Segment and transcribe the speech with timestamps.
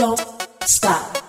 [0.00, 0.18] Don't
[0.64, 1.19] stop.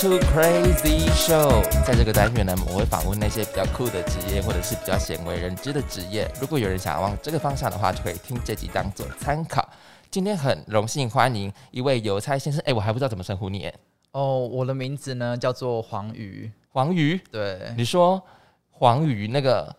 [0.00, 1.62] To Crazy Show。
[1.84, 6.26] 在这个单元呢，我会访问那些比较酷的职业，或者是比较鲜为人知的职业。
[6.40, 9.68] 如果有人想要往这个方向的话，就可以听这集当做参考。
[10.10, 13.74] 今天很荣幸欢迎一位邮差先生，哎，我还不知道怎么称呼你，哎
[14.12, 17.20] 哦，我的名字呢叫做黄鱼，黄鱼。
[17.30, 18.22] 对，你说
[18.70, 19.74] 黄鱼那个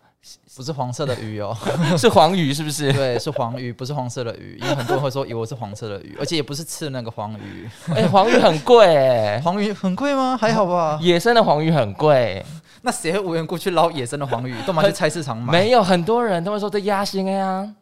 [0.54, 1.56] 不是黄色的鱼哦，
[1.98, 2.92] 是黄鱼是不是？
[2.92, 7.68] 对，是黄鱼，不是黄色的鱼，因为很多人会说以为我是黄色的鱼，而且也不是吃那个黄鱼。
[7.94, 10.36] 哎，黄鱼很贵哎，黄鱼很贵吗？
[10.40, 10.98] 还好吧。
[11.02, 12.44] 野生的黄鱼很贵，
[12.82, 14.54] 那谁会无缘故去捞野生的黄鱼？
[14.66, 15.52] 干嘛去菜市场买？
[15.52, 17.74] 没有很多人都会说这鸭心哎呀，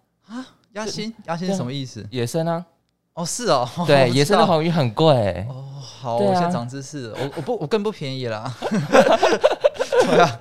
[0.72, 2.06] 鸭心，鸭心是什么意思？
[2.10, 2.64] 野生啊，
[3.14, 5.44] 哦，是哦，对， 野生的黄鱼很贵。
[5.50, 8.50] 哦，好，我现在长知识，我我不我更不便宜啦。
[10.06, 10.40] 对啊，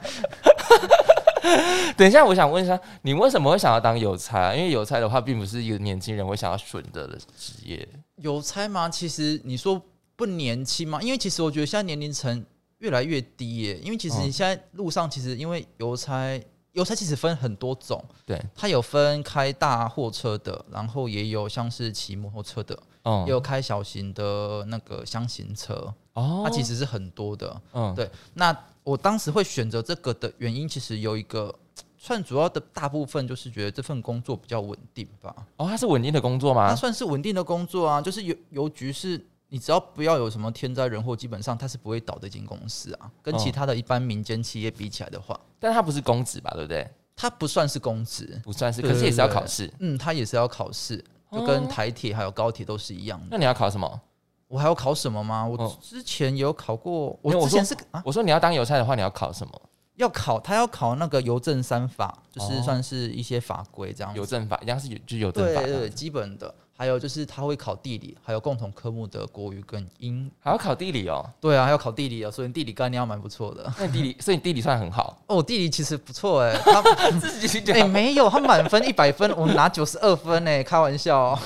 [1.97, 4.55] 等一下，我想问一下，你为什么会想要当邮差啊？
[4.55, 7.87] 因为邮差的话，并不是一个年轻人会想要选择的职业。
[8.17, 8.89] 邮差吗？
[8.89, 9.81] 其实你说
[10.15, 11.01] 不年轻吗？
[11.01, 12.45] 因为其实我觉得现在年龄层
[12.79, 13.77] 越来越低耶。
[13.83, 16.39] 因为其实嗯你现在路上，其实因为邮差，
[16.73, 23.25] 邮差其实分很多种，对，它有分开大货车的，然后也有像是骑摩托车的，嗯。
[23.25, 26.43] 也有开小型的那个箱型车，哦。
[26.45, 27.61] 它其实是很多的。
[27.73, 27.93] 嗯。
[27.95, 28.09] 对。
[28.33, 31.53] 那我当时会选择这个的原因，其实有一个。
[32.01, 36.69] 算主要的大部分就是觉得这份工作比较稳定吧，哦，它是稳定的工作吗？
[36.69, 36.73] 它？
[36.73, 43.11] 算是稳定的工作啊，就是邮邮局是你只要不要有什么天灾人祸，基本上它是不会倒的一间公司啊。
[43.21, 46.51] 跟哦其他的一般民间企业比起来的话，但它不是公职吧？
[46.53, 46.87] 对不对？
[47.15, 49.71] 它不算是公职，不算是，可是也是要考试。
[49.79, 50.97] 嗯，它也是要考试，
[51.31, 53.27] 就哦跟台铁还有高铁都是一样的。
[53.31, 54.01] 那你要考什么？
[54.47, 55.45] 我还要考什么吗？
[55.45, 59.61] 我哦之前有考过，我我之前是啊，我说你要当邮差的话，你要考什么？
[59.95, 66.55] 要考，他要考那个邮政三法，就是哦算是一些法规这样子邮政法一样是有就是邮政法对基本的。
[66.79, 70.31] 还有就是他会考地理，还有共同科目的国语跟英。
[70.39, 71.29] 还要考地理哦。
[71.41, 73.69] 对啊，还要考地理哦，所以地理概念要蛮不错的。
[73.77, 75.21] 那你地理，所以你地理算很好。
[75.27, 76.81] 哦，我地理其实不错哎、 他
[77.19, 81.39] 自己哎、没有，他满分一百分，我拿九十二分哎、开玩笑、哦，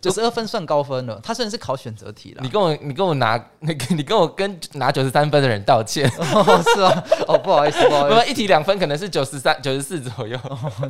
[0.00, 1.20] 九十二分算高分了。
[1.22, 6.10] 他虽然是考选择题了你，跟我，你跟我拿，那 个你跟我跟拿九十三分的人道歉。
[6.18, 10.38] 哦是啊，哦不好意思不好意思，一题两分可能是九十三、九十四左右。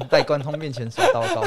[0.09, 1.43] 在关通面前说叨叨，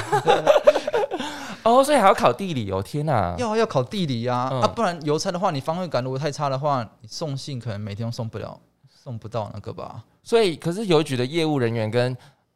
[1.65, 2.81] 哦，所以还要考地理哦！
[2.81, 10.03] 天哪，要要考地理啊、嗯啊，不然邮差的话，你方位感如果太差的话，你送信可能每天都送不了，送不到那个吧。
[10.21, 12.15] 所以可是邮局的业务人员跟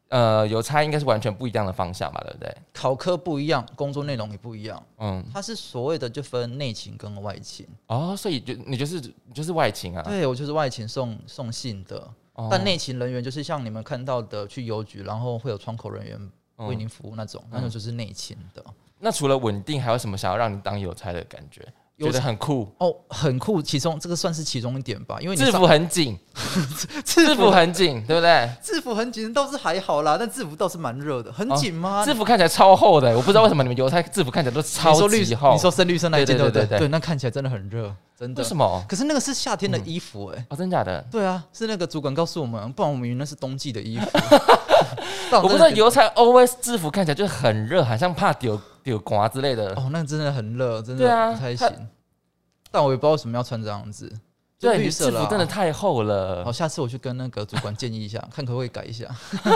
[0.10, 2.22] 呃邮差应该是完全不一样的方向吧？
[2.24, 2.56] 对不对？
[2.72, 7.68] 考科不一样，工作内容也不一样，嗯，它是所谓的就分内勤跟外勤。
[7.88, 10.04] 哦，所以就你就是你就是外勤啊。
[10.04, 16.20] 对我就是外勤送送信的，哦但内勤人员就是像你们看到的去邮局，然后会有窗口人员
[16.58, 18.64] 为嗯您服务那种，那种就是内勤的。
[19.00, 21.66] 那除了稳定，还有什么想要让你当邮差的感觉？
[21.98, 26.18] 邮觉得很酷，哦，很酷，其中这个算是其中一点吧，因为你制服很紧，
[27.04, 28.50] 制服很紧，对不对？
[28.64, 32.06] 制服很紧倒是还好啦，但制服倒是蛮热的，很紧吗？
[32.06, 35.52] 制服看起来超厚的，我不知道为什么你们邮差制服看起来都你超级厚。
[35.52, 36.80] 你说深绿色那一件对对对对对不对？
[36.80, 38.48] 对，那看起来真的很热，真的为。
[38.48, 38.86] 什么？
[38.88, 41.06] 可是那个是夏天的衣服哎、哦，真假的？
[41.12, 44.08] 对啊，是那个主管告诉我们，不然我们以为那是冬季的衣服。
[45.36, 49.74] 我不知道邮差 always 制服看起来就很热，好像怕丢丢刮之类的。
[49.76, 51.88] 哦，那个真的很热，真对啊的不太它行。
[52.72, 54.08] 但我也不知道为什么要穿这样子，
[54.60, 56.52] 就对，你绿色服真的太厚了好，。
[56.52, 59.06] 下次我去跟那个主管建议一下， 看可不可以改一下。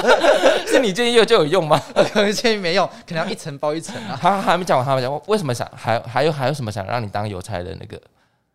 [0.65, 1.79] 是你建议有就有用吗？
[2.11, 4.17] 可能建议没用，可能要一层包一层啊。
[4.19, 8.01] 他还没讲完，他还没讲完，为什么想还还有还有什么想让你当邮差的那个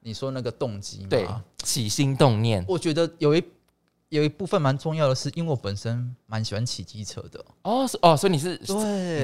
[0.01, 1.07] 你说那个动机吗？
[1.11, 2.65] 对起心动念？
[2.67, 3.45] 我觉得有一
[4.09, 7.45] 有一部分蛮重要的是，因为我本身蛮喜欢骑机车的。
[7.63, 8.57] 哦，哦，所以你是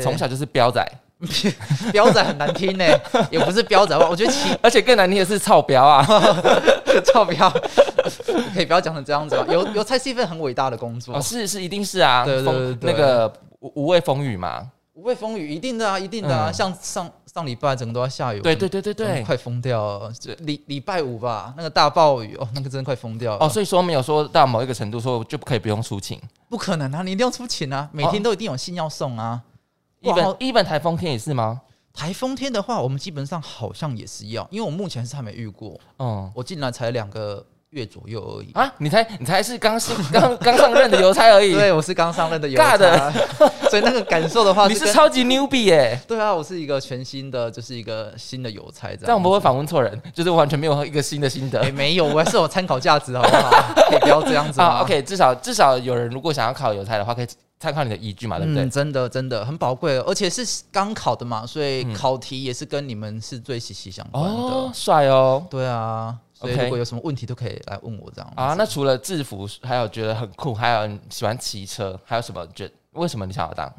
[0.03, 0.87] 从小就是彪仔，
[1.93, 2.85] 标仔很难听呢、
[3.31, 4.09] 也不是标仔吧？
[4.11, 6.05] 我觉得其 而且更难听的是操彪啊！
[7.07, 7.51] 超标
[8.55, 9.45] 可以不要讲成这样子吧？
[9.49, 16.51] 邮邮差是一份很伟大的工作哦，，是是，一定是啊，对对风对对那个无无畏风雨嘛，无畏风雨，一定的啊，一定的啊。
[16.51, 19.23] 嗯像上上礼拜整个都要下雨，对对对对对。
[19.25, 20.13] 快疯掉了。
[20.41, 23.45] 礼礼拜五吧，那个大暴雨哦，那个真的快疯掉了。
[23.45, 26.21] 哦，所以说没有说到某一个程度，说就不可以不用出勤。
[26.49, 29.41] 不可能啊，你一定要出勤啊，每天都一定有信要送啊。
[30.05, 31.61] 一本一本台风天也是吗？
[31.93, 38.51] 台风天的话，我们基本上好像也是要，因为我目前是还没遇过，嗯，我进来才两个月左右而已。
[38.53, 43.13] 啊，你才你才是刚新 刚刚上任的邮差而已， 对，我是刚上任的邮尬的差，
[43.71, 49.01] 所以那个感受的话，你是超级 newbie 耶、对啊，我是一个全新的，就是一个新的邮差这样。
[49.03, 51.71] 这样我们会访问错人，就是完全没有一个新的心得哎、。
[51.71, 53.73] 没有，我还是有参考价值，好不好？
[53.89, 57.27] 可以不要这样子吗啊，OK，至少至少有人如果想要考邮差的话，可以
[57.65, 58.63] 参考你的依据嘛，对不对？
[58.63, 64.31] 嗯，真的真的很宝贵，而且是刚考的嘛，所以嗯考题也是跟你们是最息息相关的。
[64.31, 65.45] 哦，帅哦。
[65.51, 68.35] 对啊，所以如果有什么问题都可以来问我这样子。
[68.37, 72.47] 啊，那除了制服，还有觉得很酷，还有你喜欢骑车，还有什么？
[72.55, 73.73] 觉为什么你想要当？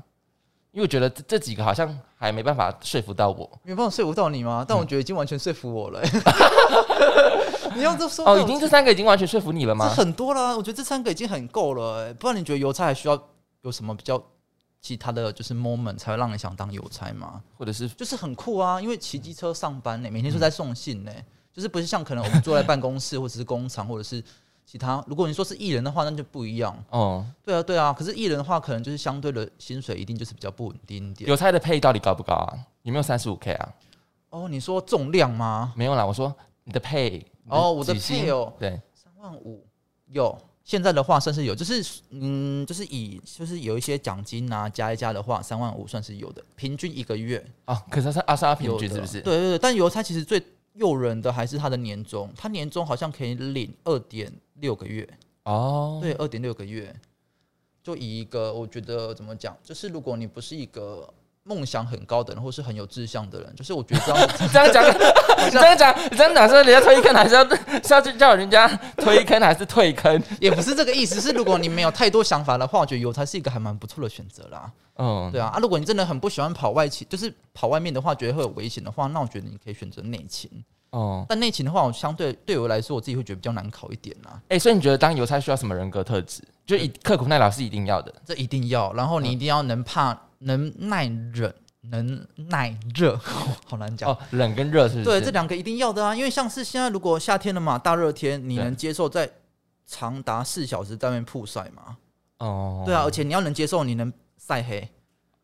[0.71, 3.49] 因为我觉得这这几个好像还没办法说服到我。
[3.63, 4.65] 没办法说服到你吗？
[4.67, 6.01] 但我觉得已经完全说服我了、
[7.75, 9.87] 你要这说哦，已经这三个已经完全说服你了这吗？
[9.87, 12.13] 很多了，我觉得这三个已经很够了、欸。
[12.15, 13.17] 不然你觉得邮差还需要
[13.65, 14.21] 有什么比较
[14.79, 17.41] 其他的就是 moment 才会让你想当邮差吗？
[17.57, 21.11] 或者是就是很酷啊，因为骑机车上班呢、每天都在送信呢、
[21.51, 24.23] 就是不是像可能我们坐在办公室 或者是工厂或者是
[24.63, 26.77] 其他，如果你说是艺人的话，那就不一样。
[26.91, 31.27] 哦，对啊，对啊，可是艺人的话，可能就是相对的薪水一定就是比较不稳定一点。
[31.27, 32.53] 邮差的配到底高不高啊？
[32.83, 33.73] 有没有三十五 K 啊？
[34.29, 35.73] 哦，你说重量吗？
[35.75, 36.31] 没有啦，我说
[36.63, 39.65] 你的配哦我的配哦对，三万五
[40.07, 40.37] 有。
[40.65, 49.21] 现在的话算是有，就是嗯，就是以就是有一些奖金啊，加一加的话，三万五算是有的，平均一个月啊，可是是阿莎平均是不是？
[49.21, 55.07] 对对对，但邮差其实最诱人的还是他的年终，他年终好像可以领二点六个月，
[55.43, 56.93] 哦，对，二点六个月。
[57.83, 61.07] 就以一个我觉得怎么讲，就是如果你不是一个
[61.47, 64.83] 梦想很高的人，或是很有志向的人，就是我觉得这样 这样讲，
[65.51, 70.21] 这样讲，这样讲是人家推坑，还是要是要去叫人家推坑，还是退坑？
[70.41, 74.71] 也不是这个意思，是如果你没有太多想法的话，我觉得邮差是一个还蛮不错的选择啦。
[74.97, 80.49] 嗯，对啊，啊，如果你真的很不喜欢跑外勤，就是跑外面的话，觉得会有危险的话，那我觉得你可以选择内勤。
[80.89, 84.41] 哦，但内勤的话，我相对对我来说，我自己会觉得比较难考一点啦。
[84.47, 86.41] 哎、所以你觉得当邮差需要什么人格特质？
[86.65, 88.11] 就以刻苦耐劳是一定要的。
[88.25, 93.17] 这一定要，然后你一定要能怕、能耐忍、能耐热，
[93.67, 94.09] 好难讲。
[94.09, 95.03] 哦，冷跟热是是？
[95.03, 99.29] 对，这两个一定要的啊，因为像是现在如果夏天了嘛，大热天，你能接受在
[99.85, 101.97] 长达四小时在外面曝晒吗？
[102.39, 104.87] 哦，对啊，而且你要能接受你能晒黑，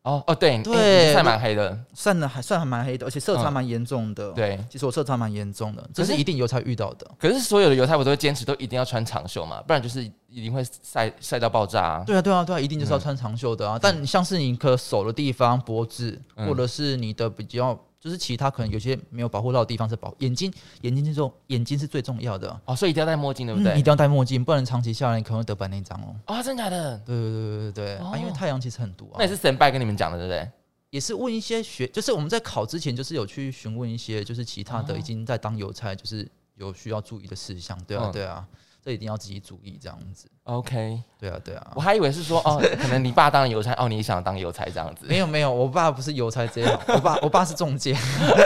[0.02, 4.58] 哦哦，对，对欸你晒蛮黑的，算的还算还蛮黑的，而且色差嗯蛮严重的。，对。
[4.68, 7.08] 其实我色差蛮严重的，这是是一定犹太遇到的。
[7.20, 12.04] 可是所有的犹太我都会坚持，都一定要穿长袖嘛，不然就是一定会晒晒到爆炸啊。
[12.04, 13.78] 对啊，对啊，对啊，一定就是要穿长袖的啊。
[13.80, 22.60] 但像是你可手的地方、脖子，嗯或者是你的比较，就是其他可能有些没有保护到的地方是保眼睛，眼睛这种，眼睛是最重要的。
[22.64, 23.74] 哦，所以一定要戴墨镜，对不对？
[23.74, 26.16] 嗯一定要戴墨镜，不然长期下来你可能会得白内障哦。
[26.24, 26.98] 啊、真的假的？
[27.06, 29.28] 对对对对对啊，因为太阳其实很毒啊那也。
[29.28, 30.50] 是神拜跟你们讲的，对不对？
[30.90, 37.78] 也是问一些学，就是我们在考之前，就是有去询问一些，就是其他的哦已经在当邮差，就是有需要注意的事项。
[37.84, 38.44] 对啊嗯对啊，
[38.82, 40.26] 这一定要自己注意这样子。
[40.44, 41.80] OK，对啊对啊我。
[41.80, 45.06] 还以为是说哦，可能你爸当邮差，哦，你想当邮差这样子。
[45.06, 47.96] 没有没有，我爸不是邮差这样， 我爸我爸是中介，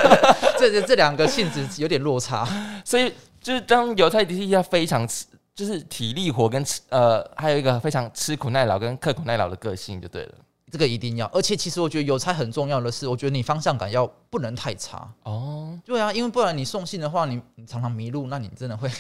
[0.59, 2.47] 这这这两个性质有点落差。
[2.85, 10.33] 所以就是当邮差的确要非常吃，就是体力活跟吃呃，还有一个非常吃苦耐劳跟刻苦耐劳的个性就对了。
[10.71, 15.09] 这个一定要，而且其实我觉得邮差很重要的是，我觉得你方向感要不能太差。
[15.23, 18.91] 哦，对啊，因为不然你送信的话，你你常常迷路，那你真的会，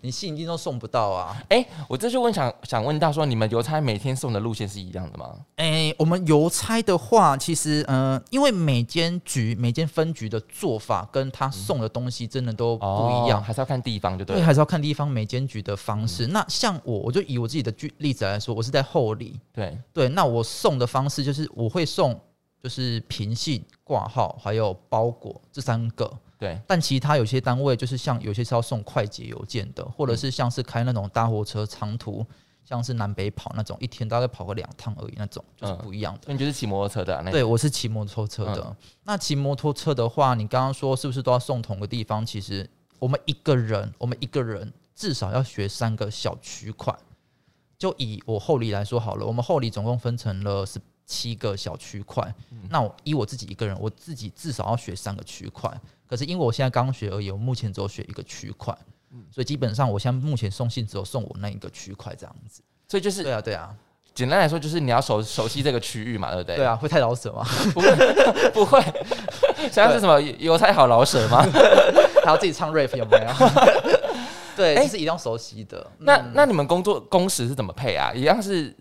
[0.00, 1.36] 你信一定都送不到啊。
[1.48, 5.34] 哎、我这就问想想问到说，你们邮差每天送的路线是一样的吗？
[5.56, 12.84] 哎、我们邮差的话，其实呃，因为每间局、每间分局的做法跟他送的东西真的都不
[13.24, 16.26] 一样哦，还是要看地方就对对，还是要看地方每间局的方式。
[16.28, 22.18] 那像我，我就以我自己的举例子来说，我是在后里，对，对，那我送的方式就是我会送，
[22.62, 26.10] 就是平信、挂号还有包裹这三个。
[26.38, 32.24] 对，但其他有些单位就是像有些是要送快捷邮件的，或者是像是开那种大货车长途，
[32.64, 36.32] 像是南北跑那种，一天大概跑个两趟而已，那种就是嗯不一样的。
[36.32, 38.76] 你就是骑摩托车的、啊、那对，我是骑摩托车的。
[39.02, 42.24] 那骑摩托车的话，你刚刚说是不是都要送同个地方？
[42.24, 42.68] 其实
[43.00, 46.96] 我们一个人，我们一个人至少要学三个小区块。
[47.76, 52.34] 就以我后里来说好了，我们后里总共分成了十七个小区块。
[52.68, 55.72] 那我以我自己一个人，我自己至少要学三个区块。
[56.08, 58.76] 可是因为我现在刚学而已，我目前只有学一个区块，
[59.30, 62.62] 所以基本上我现在目前送信只有送我那一个区块这样子。
[62.88, 63.68] 所以就是对啊，对啊，
[64.14, 66.56] 简单来说，就是你要熟熟悉这个区域嘛，对不对？
[66.56, 67.44] 对，啊，会太老舍吗？
[67.74, 68.82] 不会不会，
[69.70, 71.42] 像是什么邮差好老舍吗？
[72.24, 73.48] 还要自己唱 rap 有没有？
[74.56, 75.86] 对，哎这是一定要熟悉的。
[75.98, 78.12] 那嗯那你们工作工时是怎么配啊？
[78.14, 78.74] 一样是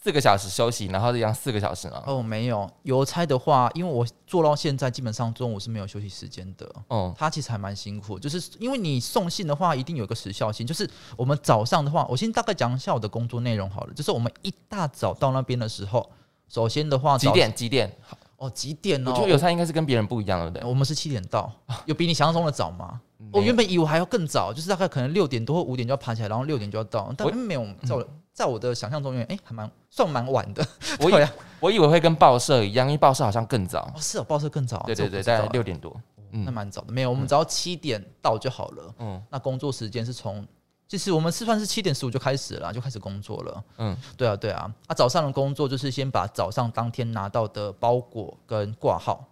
[0.00, 2.02] 四个小时休息，然后这样四个小时呢？
[2.06, 6.72] 哦，没有邮差的话，因为我做到现在，基本上中午是没有休息时间的。
[6.86, 10.66] 哦，他其实还蛮辛苦，就是因为你送信的话，一定有一个时效性。
[10.66, 13.92] 就是我们早上的话，我先大概讲一下我的工作内容好了。
[13.92, 16.08] 就是我们一大早到那边的时候，
[16.48, 17.28] 首先的话，早？
[17.28, 17.54] 几点？
[17.54, 17.96] 几点？
[18.36, 19.10] 哦，几点哦？
[19.10, 20.68] 我觉得邮差应该是跟别人不一样，对不对？
[20.68, 21.52] 我们是七点到，
[21.86, 23.00] 有比你想象中的早吗？
[23.32, 27.66] 我原本以为还要更早，就是大概可能六点多或五点就要爬起来，然后六点就要到，但我没有，
[28.38, 30.64] 在我的想象中，哎、还蛮算蛮晚的。
[31.00, 31.26] 我以
[31.58, 33.98] 我以为会跟报社一样，因为报社好像更早哦，。
[34.00, 35.92] 是哦，报社更早，对对对，这我不知道大概六点多。
[36.30, 36.92] 嗯那嗯蛮早的。
[36.92, 38.94] 没有，我们只要七点到就好了。
[39.00, 40.46] 嗯那工作时间是从，
[40.86, 43.64] 就是我们吃饭是七点十五就开始了，就开始工作了。
[43.78, 44.72] 嗯，对啊，对啊。
[44.86, 49.24] 啊，早上的工作就是先把早上当天拿到的包裹跟挂号，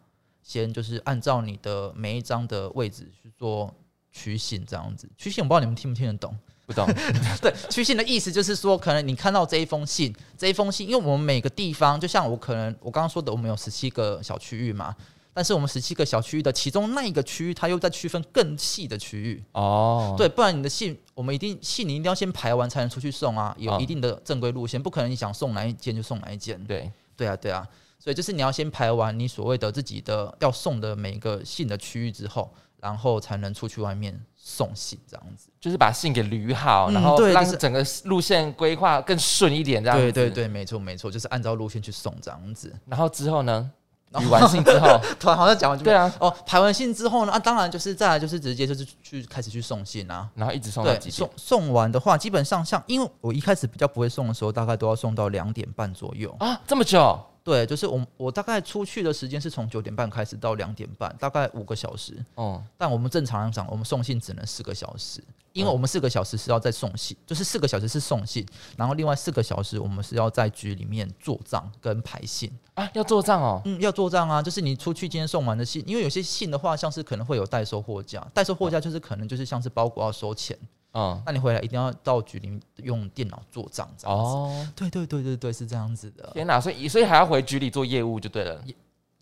[0.42, 3.72] 先就是按照你的每一张的位置去做
[4.10, 5.08] 取信，这样子。
[5.16, 6.36] 取信我不知道你们听不听得懂。
[6.66, 6.86] 不懂。
[7.40, 14.94] 对，区信的意思就是说，可能你看到这一封信，这一封信，因为我们每个地方，就像我可能我刚刚说的，我们有十七个小区域嘛，
[15.32, 19.42] 但是我们十七个小区域的其中那一个区域，它又在区分更细的区域。
[19.52, 26.62] 哦，对，不然你的信，我们一定信你一定要先排完才能出去送啊，有嗯一定的正规路线，不可能你想送哪一件就送哪一件。
[26.64, 27.66] 对，对啊，对啊，
[28.00, 35.48] 所以就是你要先排完你所谓的自己的要送的每一个信的区域之后，然后才能出去外面送信这样子。
[35.60, 40.12] 就是把信给捋好，嗯然后让整个路线规划更顺一点，这样子。
[40.12, 40.30] 对对。
[40.30, 42.72] 对，没错没错，就是按照路线去送这样子。
[42.86, 43.68] 然后之后呢？
[44.12, 50.26] 捋完信之后， 突然好像讲完就对啊，哦，排完信之后呢，啊，当然就是再来就是直接就是去开始去送信啊。
[50.36, 51.30] 然后一直送到，几点送？
[51.36, 56.34] 送完的话，基本上像因为我一开始比较不会送的时候，大概都要送到两点半左右。
[56.38, 57.20] 啊，这么久？
[57.46, 62.12] 对，就是我我大概出去的时间是从九点半开始到两点半，大概五个小时。
[62.34, 65.22] 哦，但我们正常来讲，我们送信只能四个小时，
[65.52, 68.44] 因为嗯我们四个小时是要在送信，就是四个小时是送信，
[68.76, 72.50] 然后另外四个小时我们是要在局里面做账跟排信。
[72.74, 73.62] 啊，要做账哦。
[73.64, 80.58] 嗯，要做账啊，就是你出去今天送完的信，因为有些信的话，像是可能会有代收货架，代收货架就是可能就是像是包裹要收钱，
[80.98, 84.22] 嗯，那你回来一定要到局里面用电脑做账这样子。
[84.32, 86.58] 哦，对对对对对，是这样子的，天哪！
[86.58, 88.58] 所以所以还要回局里做业务就对了，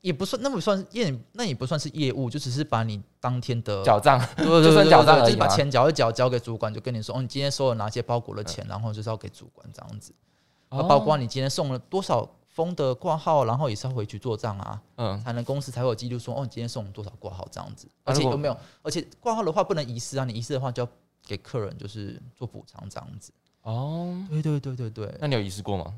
[0.00, 4.20] 也不算那不算业，那也不算是业务，就只是把你当天的缴账。
[4.36, 10.14] 对对对就算缴账而已就是把钱缴一缴，交给主管，就跟你说，哦，你今天收了哪些包裹的钱，然后就是要给主管这样子，
[10.68, 14.80] 哦包括你今天送了多少封的挂号，然后也是要回去做账啊。
[14.98, 18.56] 嗯，才能公司才会有记录说，哦，你今天送了多少挂号这样子，而且有没有？
[18.82, 20.88] 而且挂号的话不能遗失啊，你遗失的话就要
[21.26, 23.32] 给客人就是做补偿这样子。
[23.62, 25.94] 哦，对对对对对，那你有遗失过吗？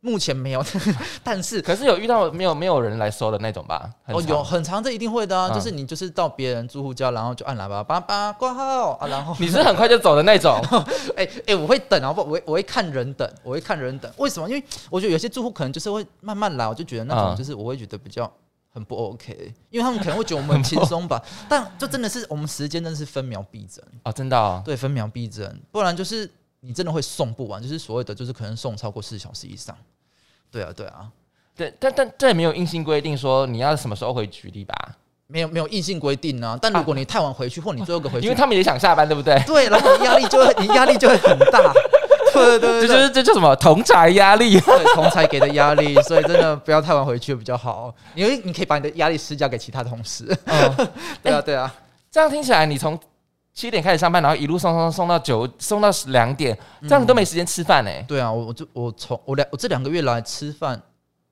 [0.00, 0.64] 目前没有，
[1.24, 3.90] 但是可是有遇到没有没有人来收的那种吧？
[4.06, 10.60] 哦有很长，这一定会的啊，嗯就是你就是到别人住户家，然后就按喇叭，叭叭挂号啊，然后 你是很快就走的那种。
[11.16, 14.12] 哎哎、我会等啊，不，我会我会看人等，我会看人等。
[14.18, 14.48] 为什么？
[14.48, 18.30] 因为我觉得有些住户可能就是会慢慢来，我就觉得那种嗯就是我会觉得比较
[18.76, 21.18] 很不 OK，因为他们可能会觉得我们很轻松吧，
[21.48, 24.60] 但就真的是我们时间真的是分秒必争，哦，真的哦。
[24.62, 26.30] 对，分秒必争，不然就是
[26.60, 29.74] 你真的会送不完，就是所谓的就是可能送超过四小时以上。
[30.50, 31.10] 对啊，对啊，
[31.56, 34.74] 对，但但这也没有硬性规定说你要什么时候回局里吧？
[35.28, 39.36] 没有没有硬性规定啊，但如果你太晚回去，或你最后一个回去， 因为他们也想下班，对不对？
[39.44, 41.72] 对，然后你压力就会你压力就会很大。
[42.44, 44.60] 对对对对这就是这叫什么同财压力？
[44.60, 50.24] 对同才给的压力，所以真的不要太晚回去比较好，因为你可以把你的压力施加给其他同事。
[50.44, 50.88] 嗯，
[51.22, 51.74] 对啊，对啊，
[52.10, 52.98] 这样听起来，你从
[53.52, 57.90] 七点开始上班，然后一路送送送到九，送到两点，这样你都没时间吃饭呢。
[58.06, 60.80] 对啊，我我就我从我两我这两个月来吃饭，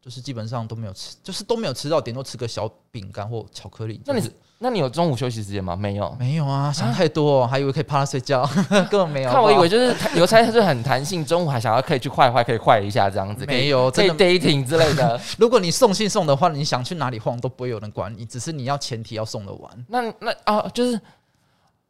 [0.00, 4.00] 就是基本上都没有吃，就是都没有吃到，顶多吃个小饼干或巧克力。
[4.06, 5.76] 那你就是那你有中午休息时间吗？
[5.76, 6.16] 没有。
[6.18, 6.72] 没有啊？
[6.72, 8.48] 想太多、哦，还以为可以趴着睡觉，
[8.90, 9.30] 根本没有。
[9.30, 14.10] 看我以为就是邮差， 他就很弹性，中午还想要可以去坏坏，可以坏一下这样子， 没有，可以。
[14.10, 15.20] dating 之类的。
[15.38, 19.86] 如果你送信送的话，你想去哪里晃都不会有人管你，只是你要前提要送的完。
[19.88, 20.98] 那那啊，就是，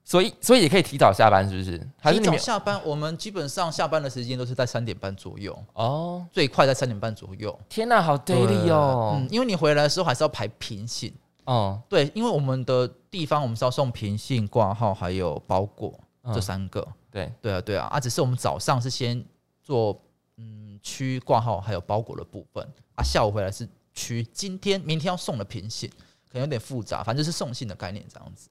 [0.05, 1.81] 所以所以也可以提早下班，是不是？
[2.01, 6.25] 还是提你下班，我们基本上下班的时间都是在三点半左右，哦？
[6.33, 7.57] 最快在三点半左右。
[7.69, 9.29] 天哪，好 daily 哦嗯，。
[9.31, 16.87] 因为你回来的时候还是要排平信，哦，对，因为我们的地方我们是要送平信、挂号还有包裹、嗯这三个。
[17.11, 19.25] 对，对啊，对啊，啊，只是我们早上是先
[19.63, 20.01] 做
[20.37, 25.89] 嗯区挂号还有包裹的部分，啊，下午回来是区今天明天要送的平信，
[26.29, 28.49] 可能有点复杂，反正就是送信的概念这样子。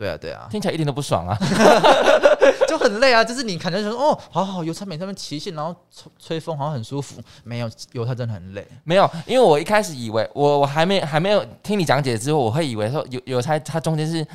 [0.00, 1.36] 对啊，对啊，听起来一点都不爽啊。
[2.66, 3.22] 就很累啊。
[3.22, 7.20] 就是你可能说哦，好好油菜每天边骑行，然后吹吹风，好像很舒服。
[7.44, 8.66] 没有，油菜真的很累。
[8.84, 14.26] 没有，因为我一开始以为我我还没还没有听你讲解之后，我会以为说油油菜它中间是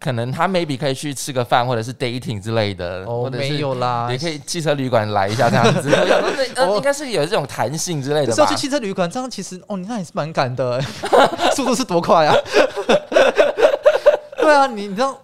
[0.00, 5.88] 可能他 maybe 可以去吃个饭，或者是 dating 之类的，哦，或者没有啦，也可以汽车旅馆来一下这样子。
[5.94, 6.30] 我想说
[6.66, 8.56] 那应该是有这种弹性之类的吧是要去？
[8.56, 10.86] 汽车旅馆，这样其实哦，你那也是蛮赶的欸，
[11.54, 12.34] 速度是多快啊？
[14.42, 15.18] 对啊，你你知道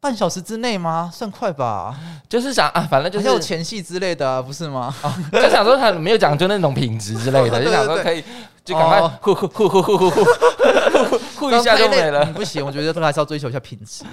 [0.00, 1.10] 半小时之内吗？
[1.12, 1.96] 算快吧？
[2.28, 4.94] 就是想啊，反正就还有是前戏之类的、啊，不是吗？
[5.32, 8.22] 就想说他没有讲究那种品质之类的，对就想说可以
[8.64, 12.32] 就赶快哦呼呼呼呼呼呼呼呼呼一下就没了嗯。
[12.34, 14.04] 不行，我觉得都还是要追求一下品质。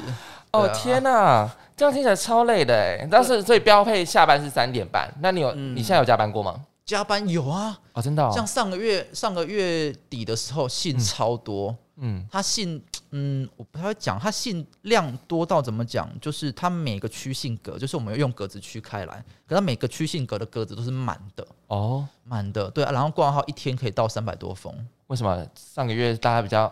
[0.52, 3.08] 哦对啊天哪，这样听起来超累的哎！
[3.10, 6.56] 但是所以标配下班是三点半，那你有嗯你现在有加班过吗？
[6.86, 16.08] 加班有啊，哦，真的哦，像上个月上个月底的时候信超多，嗯他信嗯，我不太会讲，他信量多到怎么讲？
[16.20, 24.74] 就是他每个区信格，就是我们用格子区开来，可他每个区信格的格子都是满的，哦，满的，对、啊，然后挂号一天可以到三百多封，
[25.08, 26.72] 为什么上个月大家比较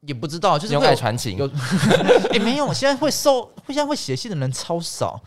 [0.00, 1.38] 也不知道，就是用会有爱传情？
[1.38, 1.48] 有，
[2.30, 5.18] 哎、没有，现在会收，会现在会写信的人超少，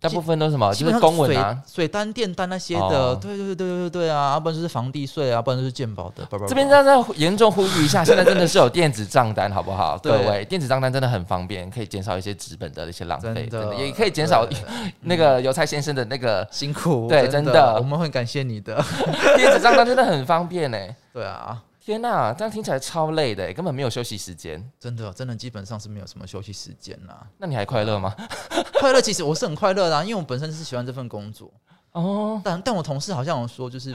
[0.00, 0.72] 大部分都是什么？
[0.72, 1.56] 就是公文啊。
[1.66, 9.98] 水单、电单那些的，哦对对对对对对啊，要不然就是房地税啊，不然就是鉴保的，这边再再严重呼吁一下，现在真的是有电子账单，好不好？
[9.98, 14.46] 各对位，电子账单真的很方便，可以减少一些纸本的一些浪费，真的也可以减少
[15.00, 18.82] 那个邮差先生的那个辛苦，对真真的我们会感谢你的，
[19.36, 20.78] 电子账单，真的很方便呢。
[21.12, 21.60] 对啊，
[21.92, 24.62] 天呐，这样听起来超累的，根本没有休息时间。
[24.78, 27.26] 真的真的基本上是没有什么休息时间啦。
[27.38, 28.14] 那你还快乐吗？
[28.78, 31.50] 快乐其实我是很快乐的、啊，因为我本身是喜欢这份工作，
[31.92, 33.94] 哦， 但但我同事好像有说，就是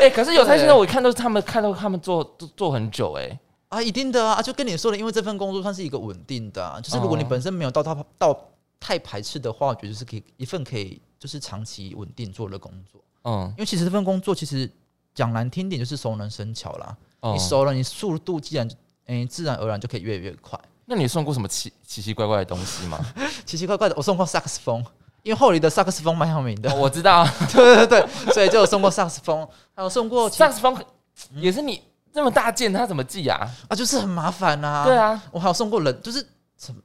[0.00, 8.48] 哎、 可是邮差先生，对我看到他们看到他们做做做很久，哎，啊，一定的啊，就跟你说的，因为这份工作算是一个稳定的、啊，就是如果你哦本身没有到到到
[8.80, 13.04] 太排斥的话，我觉得是可以一份可以就是长期稳定做的工作。
[13.24, 14.68] 嗯，因为其实这份工作其实
[15.20, 17.32] 讲难听点就是熟能生巧啦，哦。
[17.34, 18.66] 你熟了，你速度既然
[19.06, 20.58] 诶、自然而然就可以越来越快。
[20.86, 22.98] 那你送过什么奇奇奇怪怪的东西吗？
[23.44, 24.82] 奇奇怪怪的，我送过萨克斯风，
[25.22, 26.72] 因为后里的萨克斯风蛮有名的。
[26.72, 30.82] 哦，我知道， 对对对，所以就有送过萨克斯风，还有送过其萨克斯风
[31.34, 33.48] 也是你这么大件，他怎么寄啊？
[33.68, 36.26] 啊，就是很麻烦呐、对，啊，我还有送过人，就是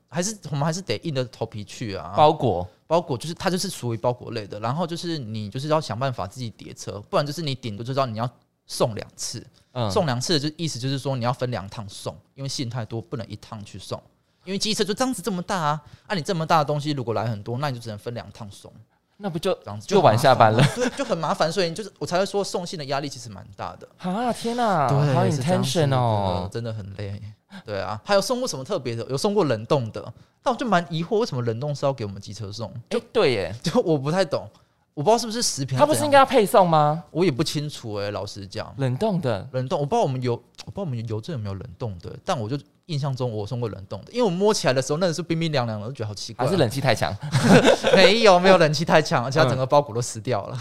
[0.07, 2.13] 还是我们还是得硬着头皮去啊。
[2.15, 2.67] 包裹。
[2.87, 8.29] 包裹就是它就是属于包裹类的，然后就是你就是要想办法自己叠车，不然就是你顶多就知道你要
[8.67, 13.99] 送两次，嗯，送两次的就意思就是说你要分两趟送，因为信太多不能一趟去送，
[14.43, 18.71] 因为机车就这样子这么大啊，啊你这么大的东西如果来很多，那你就只能分两趟送，
[19.17, 20.63] 那不就这样子就晚下班了？
[20.75, 24.31] 对，就很麻烦，所以就是我才会说送信的压力其实蛮大的，啊？
[24.31, 26.47] 天哪，好是这样子 intention 哦。
[26.53, 27.19] 真的很累，
[27.63, 29.05] 对啊，还有送过什么特别的？
[29.09, 32.71] 有送过冷冻的，但我就蛮疑惑，为什么冷冻是要给我们机车送？
[32.89, 34.47] 哎，对耶，就我不太懂，
[34.93, 37.03] 我不知道是不是食品，他不是应该要配送吗？
[37.11, 47.15] 我也不清楚哎、老实讲，冷冻的冷冻我不知道我们邮，我不知道我们邮政有没有冷冻的，但我就印象中我送过冷冻的，因为我摸起来的时候那是冰冰凉凉的，我就觉得好奇怪啊、还是冷气太强？
[47.95, 50.57] 没有没有冷气太强，而且它嗯整个包裹都湿掉了，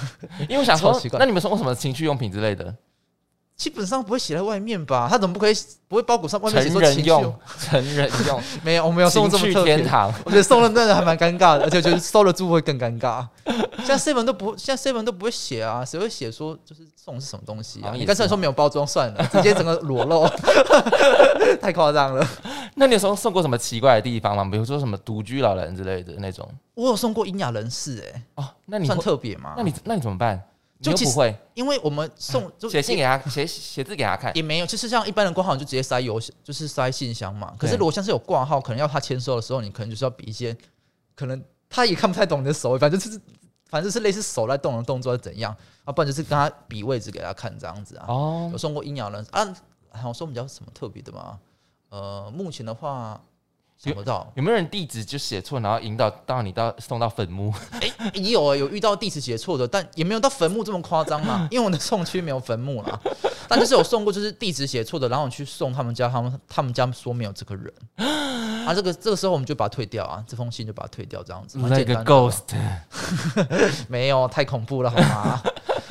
[0.48, 2.74] 因为我想 说超奇，怪那你们送过什么情趣用品之类的？
[3.56, 5.06] 基本上不会写在外面吧？
[5.08, 5.54] 他怎么不可以
[5.86, 7.08] 不会包裹上外面写成说情绪？
[7.08, 9.86] 人用，成人用， 没有，我没有送这么特别天。
[9.86, 10.12] 堂。
[10.24, 13.24] 我觉得送了真的还蛮尴尬的，而且我觉得收了住会更尴尬。
[13.78, 17.84] 现在 seven 都不，现在 seven 都不会写啊，谁会写说就是送是什么东西啊？
[17.84, 20.26] 好像也你干脆说没有包装算了，直接整个裸露，
[21.62, 22.26] 太夸张了。
[22.74, 24.44] 那你有送送过什么奇怪的地方吗？
[24.50, 26.48] 比如说什么独居老人之类的那种？
[26.74, 29.54] 我有送过英雅人士、哎，哦，那你算特别吗？
[29.56, 30.42] 那你那你怎么办？
[30.92, 34.34] 你就不会因为我们送就写信给他，写写字给他看。
[34.36, 37.54] 也没有，就是像一般人挂号你就直接塞邮，就是塞信箱嘛。
[37.58, 40.56] 可是如果像是有挂号，可能要他签收的时候，你可能就是要比一些，
[41.14, 43.20] 可能他也看不太懂你的手，反正就是
[43.70, 48.06] 反正就是类似手在动的动作是怎样，啊，不然就是跟他比位置给他看这样子啊。
[48.08, 49.56] 哦有，送过阴阳人啊，
[49.90, 51.38] 还有送比较什么特别的吗？
[51.90, 53.20] 呃，目前的话
[53.76, 57.52] 想不到，有没有人地址就写错，然后引导到你到送到坟墓？
[57.72, 62.98] 哎、也有啊，有遇到地址写错的，但也没有到坟墓这么夸张嘛， 因为我的送区没有坟墓啦。
[63.46, 67.72] 但就是有送过，就是地址写错的，然后我去送他们家，他们他们家说没有这个人，
[68.66, 71.58] 啊，这个这个时候我们就把它退掉啊，这封信就把它退掉，这样子。
[71.58, 75.42] 蛮简 Like a 单的 ghost， 没有太恐怖了好吗？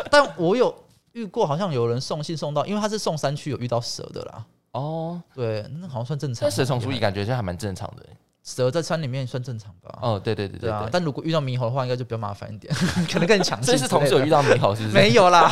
[0.09, 0.73] 但我有
[1.11, 4.43] 遇过，好像有人送信送到，因为他是送山区，有遇到蛇的啦。
[4.73, 6.41] 哦，对，那好像算正常。
[6.41, 8.05] 但蛇虫鼠蚁感觉就还蛮正常的。
[8.43, 9.99] 蛇在山里面算正常吧？
[10.01, 12.73] 哦，对对对对啊，但如果遇到猕猴的话，应该就比较麻烦一点，
[13.09, 13.71] 可能更强势。
[13.71, 13.87] 这是。
[13.87, 14.93] 同时有遇到猕猴，是不是？
[14.99, 15.49] 没有啦，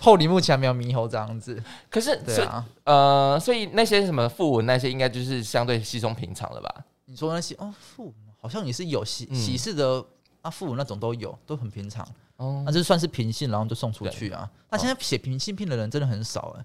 [0.00, 1.60] 后里目前还没有猕猴这样子。
[1.90, 6.72] 可是，对啊，呃，所以那些什么符文那些，应该就是相对稀松平常了吧？
[7.06, 10.04] 你说那些哦，父母好像也是有喜嗯喜事的
[10.42, 12.06] 啊，父母那种都有，都很平常。
[12.36, 14.48] 哦那，就算是平信，然后就送出去啊。
[14.70, 16.64] 那现在写平信片的人真的很少哎、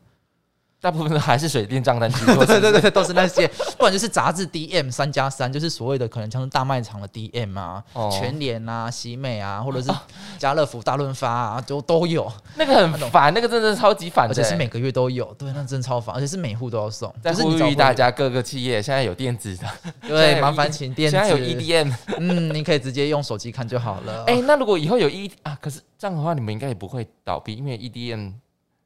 [0.82, 2.44] 大部分都还是水电账单居多。
[2.48, 9.92] 对对对对，都是那些，不然就是杂志 DM 三加三，就是所谓的可能像是大卖场的 DM 啊，哦全联啊、喜美啊，或者是
[10.38, 14.28] 家乐福、大润发啊，都都有，那个很烦，那个真的超级烦。
[14.30, 17.14] 而且是每个月都有，对，那真超烦，而且是每户都要送。
[17.22, 19.68] 但是呼吁大，家各个企业现在有电子的，
[20.08, 21.94] 对， 麻 E- 烦请电子，现在有 EDM。
[22.20, 24.24] 嗯，你可以直接用手机看就好了。
[24.30, 28.34] 哎、那如果以后有 E 啊，可是这样的话，你们应该也不会倒闭，因为 EDM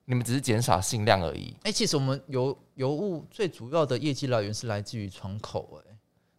[0.05, 1.55] 你们只是减少信量而已。
[1.63, 5.95] 哎、其实我们油油物最主要的业绩来源是来自于窗口、哎，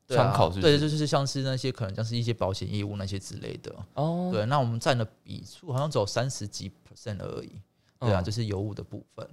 [0.07, 3.75] 对啊窗口是不是对，就是像是那些可能像是一些保险业务那些之类的。
[3.95, 7.61] 哦，对，那我们占的比数好像只有三十几 percent 而已。
[7.99, 9.27] 对啊，嗯就是油物的部分。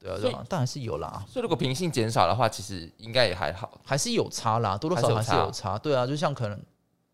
[0.00, 3.80] 对啊，对啊，当然是有啦，所以如果平性减少的话，其实应该也还好。
[3.84, 5.78] 还是有差啦，多多少少还是有有差。
[5.78, 6.58] 对啊，就像可能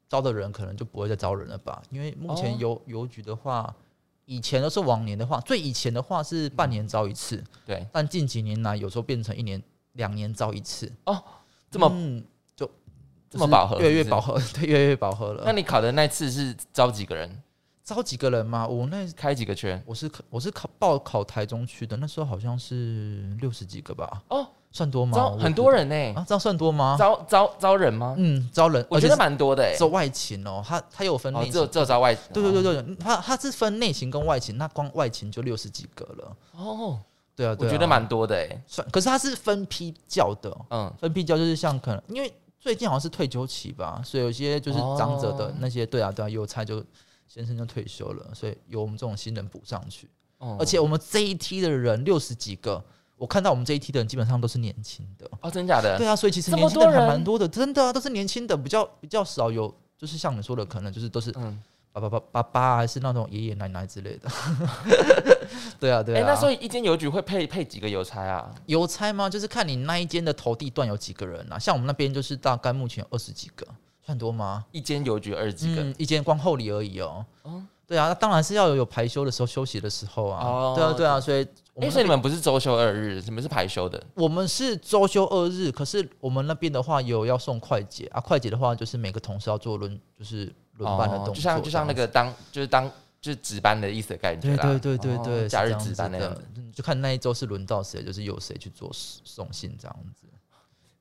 [0.09, 3.75] 招的人可能就不会再招人了吧，因为目前哦邮邮局的话，
[4.27, 9.61] 以前都是往年的话，最以前的话是半年招一次，对，但近几年来有时候变成一年、
[9.93, 11.23] 两年招一次哦。
[11.71, 12.71] 这么、嗯，就
[13.29, 15.43] 这么饱和越来越饱和， 对，越来越饱和了。
[15.45, 17.43] 那你考的那次是招几个人，
[17.83, 18.67] 招几个人吗？
[18.67, 19.83] 我那开几个圈？
[19.85, 24.23] 我是考我是考报考台中区的，那时候好像是六十几个吧？
[24.29, 25.17] 哦，算多吗？
[25.17, 26.97] 招很多人呢、道啊，这样算多吗？
[26.99, 28.15] 招招招人吗？
[28.19, 36.37] 嗯，招人，我觉得蛮多的哎、只有外勤哦，他他有分哦，只有只有招外，对对对对，他他是分内勤跟外勤，那光外勤就六十几个了。
[36.53, 36.99] 哦，
[37.35, 37.71] 对啊，对啊。
[37.71, 45.55] 我觉得蛮多的哎、算，可是他是分批叫的，嗯，分批叫就是像可能因为最近好像是退休期吧，所以有些就是长者的哦。
[45.59, 46.85] 那些，对啊对啊，邮差就
[47.27, 50.11] 先生就退休了，所以由我们这种新人补上去。
[50.39, 50.57] 哦。
[50.61, 52.83] 而且我们这一梯的人六十几个，
[53.19, 55.29] 我看到我们这一批的人基本上都是年轻的。
[55.41, 55.97] 哦，真假的？
[55.97, 61.59] 对啊，所以其实年轻的还蛮多的，真的啊，都是年轻的，比较比较少有，就是像你说的，可能就是都是嗯，
[61.93, 64.29] 爸爸爸爸爸还是那种爷爷奶奶之类的。
[65.81, 66.27] 对啊，对哎、啊。
[66.29, 68.51] 那所以一间邮局会配配几个邮差啊？
[68.67, 69.31] 邮差吗？
[69.31, 71.59] 就是看你那一间的投递段有几个人啊。
[71.59, 73.67] 像我们那边就是大概目前有二十几个，
[74.05, 74.65] 算多吗？
[74.73, 77.25] 一间邮局二十几个，嗯，一间光后里而已哦。
[77.45, 80.45] 哦对啊，那当然是要有有排休的时候、休息的时候啊。
[80.45, 81.47] 哦对啊，对啊，所以我
[81.81, 94.63] 哎、所以你们不是周休二日，你们是排休的我们是周休二日，可是我们那边的话有要送快捷啊，快捷的话就是每个同事要做轮，就是轮班的动作、哦就像就像那个当就是当就是值班的意思的感觉啦。
[94.63, 100.27] 对对对对对，哦假日值班那样的就看那一周是轮到谁，就是由谁去做送信这样子。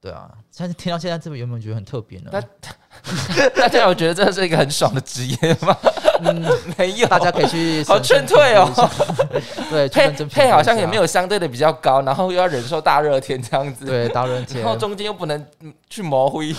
[0.05, 2.29] 对啊，但是听到现在这边有没有觉得很特别呢？
[2.31, 5.75] 那 大家有觉得这是一个很爽的职业吗？
[6.21, 6.45] 嗯，
[6.77, 8.71] 没有，大家可以去好劝退哦。
[9.71, 16.53] 对，去配配好像也没有相对的比较高，然后又要忍受大热天这样子，对大热天然，后中间又不能嗯去磨灰。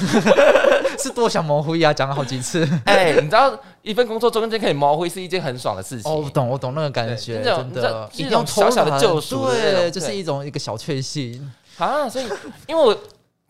[0.98, 2.68] 是多想模糊啊，讲了好几次。
[2.84, 6.10] 哎，你知道一份工作中间可以磨灰是一件很爽的事情。
[6.10, 11.52] 哦，我懂，我懂那个感对觉，真的一种小小的救赎对就是一种一个小确幸。
[11.78, 12.24] 啊，所以
[12.66, 12.96] 因为我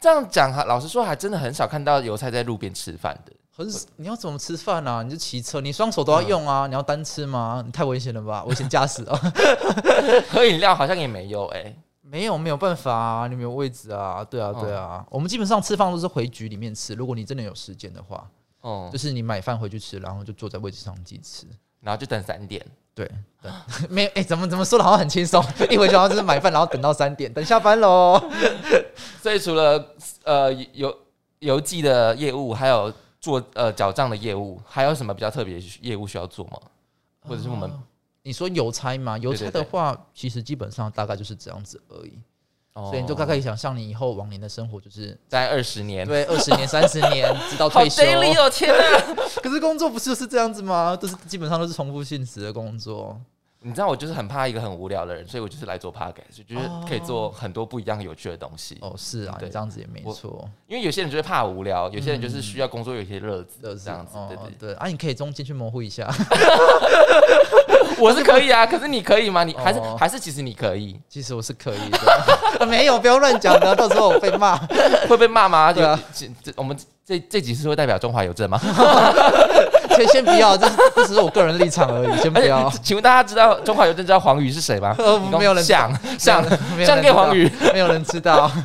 [0.01, 3.33] 这样讲哈，老实说，还真的很少看到油菜在路边吃饭的。
[3.57, 5.03] 可是你要怎么吃饭啊？
[5.03, 6.67] 你就骑车，你双手都要用啊！
[6.67, 7.63] 你要单吃吗？
[7.65, 9.19] 你太危险了吧，危险驾驶啊！
[10.31, 16.93] 喝饮料好像也没有哎、没有没有办法啊，你没有位置啊，对啊对啊，我们基本上吃饭都是回局里面吃。
[16.93, 18.29] 如果你真的有时间的话，
[18.61, 21.47] 哦、就是你买饭回去吃，然后就坐在位置上自己吃。
[21.81, 22.65] 然后就等三点。
[22.95, 23.09] 对
[23.41, 23.51] 对，
[23.89, 28.21] 没有哎、怎么怎么说的好像很轻松，一回去好像就是买饭，然后等到三点，等下班喽。
[29.27, 29.85] 所以除了
[30.23, 30.97] 呃邮
[31.41, 36.61] 邮寄的业务，还有做呃缴账的业务，还有什么比较特别的业务需要做吗？
[37.27, 37.69] 或者是我们、
[38.23, 39.19] 你说邮差吗？
[39.19, 42.13] 邮差的话，其实基本上大概就是这样子而已，
[42.75, 48.05] 哦所以你就大概可以想象你以后往年的生活就是在二十年，对二十年、三十年， 直到好退休。
[48.05, 49.15] daily 哦，天哪！
[49.43, 50.95] 可是工作不是就是这样子吗？
[50.97, 53.21] 都是基本上都是重复性质的工作。
[53.67, 58.79] 你知道我就是很怕一个很无聊的人，所以我就是来做 podcast，就觉得可以做很多不一样有趣的东西。
[58.81, 60.49] 哦，是啊，对你这样子也没错。
[60.69, 64.17] 因为有些人就是怕无聊，有些人就是需要工作有一些乐子，这是这样子。
[64.17, 66.09] 哦对对对，对啊，你可以中间去模糊一下。
[67.99, 69.43] 我是可以啊，可是你可以吗？
[69.43, 71.79] 你还是哦还是其实你可以，其实我是可以
[72.61, 74.57] 的， 没有，不要乱讲的，到时候我被骂。
[75.09, 75.73] 会被骂吗？
[75.73, 78.61] 对啊，这这我们这这几次会代表中华邮政吗？
[79.97, 82.71] 先 先不要，这这只是我个人立场而已，先不要。
[82.83, 84.95] 请问大家知道中华邮政知道黄宇是谁吗？
[84.99, 87.51] 呃没有人知道像像没有人像给黄宇。
[87.73, 88.51] 没有人知道。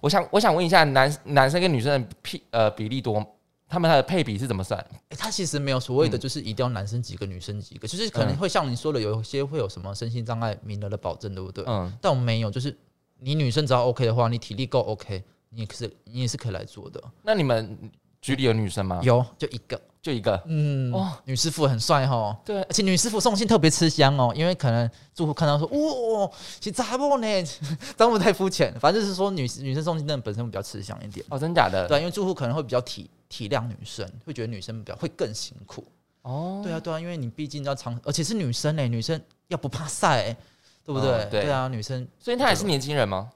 [0.00, 3.24] 我想我想问一下，男男生跟女生的比呃比例多，
[3.68, 4.78] 他们的配比是怎么算？
[5.08, 11.64] 欸他其实没有所谓的，嗯就是一定要男生几个，女生几个，就是可能会像你说的，有一些会有什么身心障碍名额的保证，对不对？
[11.66, 12.76] 嗯，但我们没有，就是
[13.18, 17.02] 你女生只要 OK 的话，你体力够 OK，你也是你也是可以来做的。
[17.22, 17.76] 那你们
[18.24, 20.42] 局里有女生吗？，有就一个，就一个。
[20.46, 22.34] 嗯，哦女师傅很帅哈。
[22.42, 27.26] 对而且女师傅送信特别吃香哦，因为可能住户看到说，哇，其实杂不呢，
[27.98, 31.86] 当不太肤浅，反正就是说女女生送信真的本身会比较吃香一点，哦，真假的？
[31.86, 35.84] 对啊，因为住户可能会比较体体谅女生，会觉得女生比较会更辛苦，
[36.22, 40.36] 哦，对啊，对啊，因为你毕竟要长，而且是女生呢，女生要不怕晒、欸，
[40.82, 41.10] 对不对？
[41.10, 43.28] 哦对啊，女生所以他也是年轻人吗？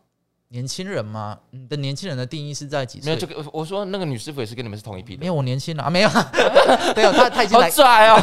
[0.51, 3.07] 年轻人嘛，你的年轻人的定义是在几岁？
[3.07, 5.27] 没有，这个我我说那个女师傅也是跟你们是同一批的没。
[5.27, 6.09] 有我年轻了啊，没有，
[6.97, 8.19] 没有他他已经好来，拽哦！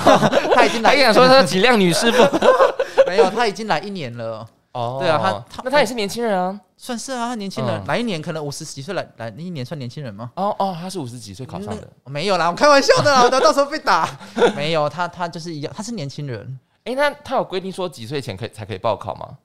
[0.53, 2.23] 他已经来， 还想说他几辆女师傅？
[3.07, 4.47] 没有，他已经来一年了。
[4.71, 6.59] 哦，对啊他他那他也是年轻人啊。
[6.77, 10.29] 算是啊，他年轻人、嗯来一年，可能五十几岁来来一年算年轻人吗？
[10.35, 11.87] 哦哦，他是五十几岁考上的。
[12.05, 14.09] 没有啦，我开玩笑的啦，我到时候被打。
[14.55, 16.59] 没有，他他就是一样，他是年轻人。
[16.83, 19.37] 哎，那他有规定说几岁前可以才可以报考吗？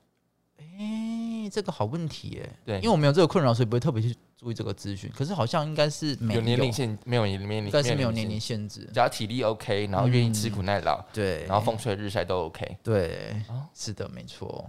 [1.50, 2.48] 哎、这个好问题耶。
[2.64, 5.10] 对因为我没有这个困扰，所以不会特别去注意这个资讯。
[5.16, 8.90] 可是好像应该是没有年龄，限，没有年龄，应该是没有年龄限限制制，。
[8.94, 12.76] 只要体力 OK，然后愿意吃苦耐劳，对，然后风吹日晒都 OK。
[12.84, 14.64] 对，哦是的，没错。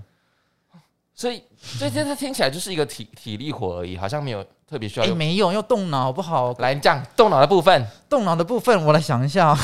[1.13, 5.15] 所以，所以这他听起来就是一个体体力活而已，好像没有特别需要哎、用。
[5.15, 6.51] 没有，要动脑好不好？
[6.57, 9.59] 来，你这样动脑的部分，动脑的部分，我来想一下啊。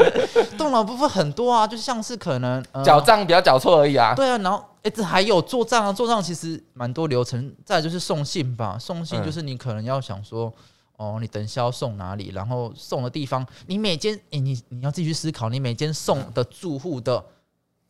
[0.58, 4.14] 动脑部分很多啊，就像是可能、呃、缴账不要缴错而已啊。
[4.14, 7.54] 对啊，然后哎，这还有做账啊，做账其实蛮多流程。
[7.64, 10.52] 再来就是送信吧，送信嗯就是你可能要想说，
[10.96, 17.24] 哦，你等一下要送哪里，然后送的地方，你每间哎，你你要自己去思考，你每间送的住户的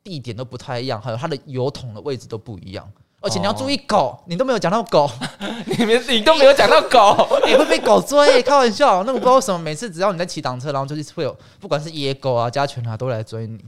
[0.03, 2.91] 地点都不太一样，还有它的油桶的位置都不一样。
[3.21, 5.11] 而且你要注意狗，你都没有讲到狗，
[5.77, 13.59] 你们你都没有讲到狗，你、会被狗追、开玩笑，那个不知道为什么，每次只要你在骑挡车，然后就是会有，不管是野狗啊、家犬啊，都来追你。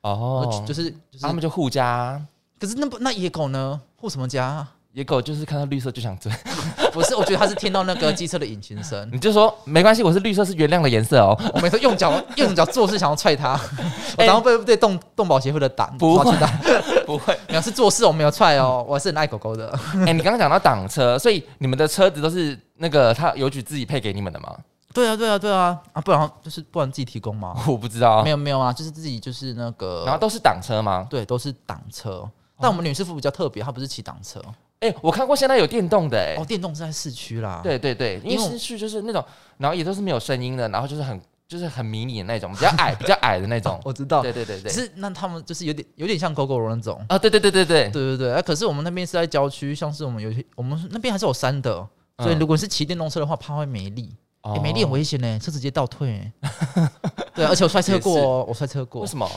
[0.00, 2.22] 哦，就是是就是，他们就互加啊，
[2.58, 3.80] 可是那不那野狗呢？
[3.96, 4.66] 护什么家？
[4.92, 6.32] 野狗就是看到绿色就想追，
[6.92, 11.38] 不是，我觉得他是听到那个机车的引擎声，你就说没关系，我是绿色是原谅的颜色哦。
[11.54, 13.52] 我每次用脚用脚做事想要踹他，
[14.18, 16.48] 我然后被被动动保协会的打，不会抓去打，
[17.06, 19.70] 不会，你要是做事我没有踹哦，我还是很爱狗狗的。
[20.06, 24.56] 哎、你刚刚讲到挡车，所以你们的车子都是那个他邮局自己配给你们的吗？
[24.94, 27.54] 对啊，对啊，对啊，啊，不然就是不然自己提供吗？
[27.68, 31.06] 我不知道没，有没有啊，就是自己就是那个，然后都是挡车吗？
[31.08, 32.28] 对都是挡车，
[32.60, 34.42] 但我们女师傅比较特别，她不是骑挡车，
[34.80, 39.24] 哎、我看过现在有电动的、哎、哦，电动是在市区啦。，对对对，因因为市区就是那种，
[39.56, 43.80] 然后也都是没有声音的，然后就是很就是很迷你的那种，比较矮 比较矮的那种。
[43.84, 47.04] 我知道，对对对对，是那他们就是有点有点像狗狗那种。
[47.08, 51.74] 啊，对对对对对，对对对，啊，可是我们那边是在郊区，像是我们有些我们那边还是有山的，
[52.18, 54.14] 所以嗯如果是骑电动车的话，怕会没力。
[54.42, 56.32] 哦欸、没力很危险呢，车直接倒退欸。
[57.34, 59.28] 对啊，而且我摔车过哦，我摔车过为，什么？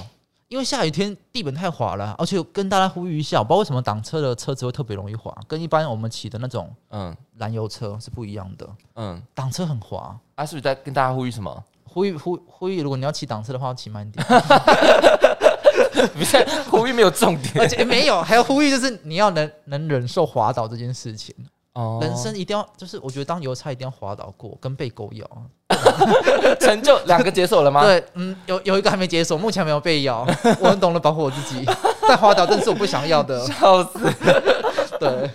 [0.52, 10.14] 因为下雨天地本太滑了，而且跟大家呼吁一下，我不知道为什么挡车的车子会特别容易滑，跟一般我们骑的那种嗯燃油车是不一样的，嗯，挡车很滑。
[10.36, 11.64] 啊，是不是在跟大家呼吁什么？
[11.86, 14.26] 呼吁呼呼吁，如果你要骑挡车的话，要骑慢一点。
[16.14, 21.34] 不是呼吁没有重点而点且、欸没有，还要呼吁就是你要能能忍受滑倒这件事情。
[21.74, 25.26] 哦人生一定要，就是我觉得当邮差一定要滑倒过，跟被狗咬。
[26.60, 27.82] 成就两个解锁了吗？
[27.84, 30.26] 对，嗯，有有一个还没解锁，目前没有被咬，
[30.60, 31.66] 我很懂得保护我自己。
[32.08, 34.00] 但滑倒真是我不想要的， 笑死！
[35.00, 35.30] 对，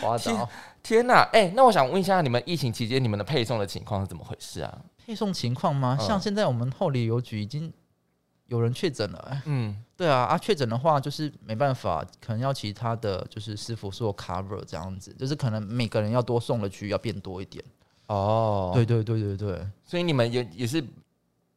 [0.00, 0.48] 滑天倒。
[0.82, 4.78] 天哪，哎、那我想问一下，你们疫情期间你们的配送的情况是怎么回事啊？
[5.06, 5.96] 配送情况吗？
[6.00, 7.72] 嗯像现在我们后里邮局已经
[8.46, 17.64] 有人确诊了、哎嗯，对啊，啊，确诊的话就是没办法，可能要其他的就是师傅做 cover 这样子，就是可能每个人要多送的区要变多一点。
[18.12, 20.84] 哦，对，对对对对，所以你们也也是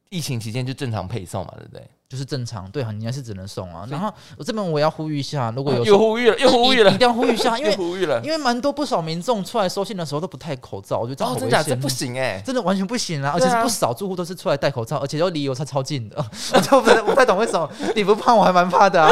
[0.10, 1.86] 疫情期间就正常配送嘛，对不对？
[2.08, 3.86] 就是正常，对啊，你还是只能送啊。
[3.90, 8.22] 然后我这边我也要呼吁一下，如果有又呼吁了，又呼吁了一一，定要呼吁一下，因又为呼吁了。
[8.24, 11.64] 因为蛮多不少民众出来收信的时候都不戴口罩，我觉得哦，真假？
[11.64, 13.32] 这不行哎、真的完全不行啊！
[13.34, 19.10] 而且是不少住户都是出来戴口罩，而且又离邮差超近的，我就不我不太懂为什么你不怕，我还蛮怕的啊。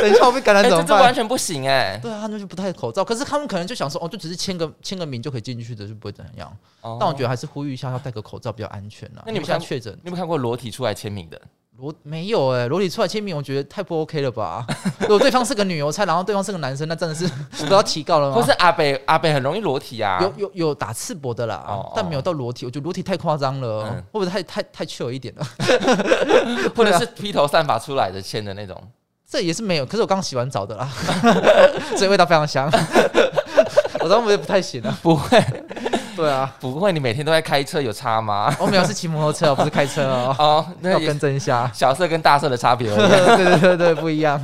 [0.00, 0.86] 等一下我被感染哎、怎么办？
[0.86, 6.50] 这这完全不行哎、对啊，他们就不戴口罩，可是他们可能就想说，哦，就只是签个签个名就可以进去的，就不会怎样。
[6.80, 9.22] 哦但我觉得还是呼吁一下，要戴个口罩比较安全啊。
[9.26, 11.40] 那你们看因为现在确诊你有没有看过裸体出来签名的？
[11.78, 14.66] 裸没有哎、裸体出来签名，我觉得太不 OK 了吧？
[14.98, 18.34] 如果对方是个女邮差，然后对方是个男生，那真的是不知道提告了吗？
[18.34, 20.18] 或是阿北阿北很容易裸体啊？
[20.20, 25.46] 有有有打赤膊的啦，哦但没有到裸体，我觉得裸体太夸张了，嗯会不会太太太 chill 一点了？
[26.74, 28.76] 或者是披头散发出来的签的那种？
[29.30, 30.88] 这也是没有，可是我刚洗完澡的啦，
[31.96, 32.70] 所以味道非常香。
[34.00, 34.98] 我当时不太行啊。
[35.02, 35.44] 不会
[36.16, 38.54] 对啊，不会，你每天都在开车有差吗？
[38.58, 41.70] 我没有是骑摩托车，我不是开车哦， 哦，那要也更正一下。
[41.74, 42.88] 小色跟大色的差别。
[42.88, 44.40] 对对对对，不一样。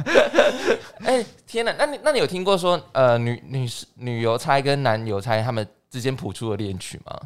[1.05, 1.75] 哎、天哪！
[1.79, 7.19] 那你那你有听过说，呃，女女士女邮差跟男邮差他们之间谱出的恋曲吗？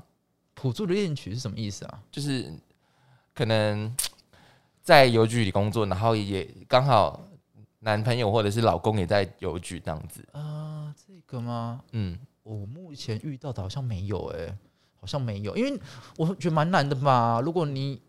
[0.54, 1.98] 谱出的恋曲是什么意思啊？
[2.10, 2.50] 就是
[3.34, 3.94] 可能
[4.82, 7.20] 在邮局里工作，然后也刚好
[7.80, 10.24] 男朋友或者是老公也在邮局这样子。
[10.32, 11.80] 啊、这个吗？
[11.92, 14.58] 嗯，我目前遇到的好像没有哎、
[15.00, 15.80] 好像没有，因为
[16.16, 17.40] 我觉得蛮难的吧。
[17.40, 18.00] 如果你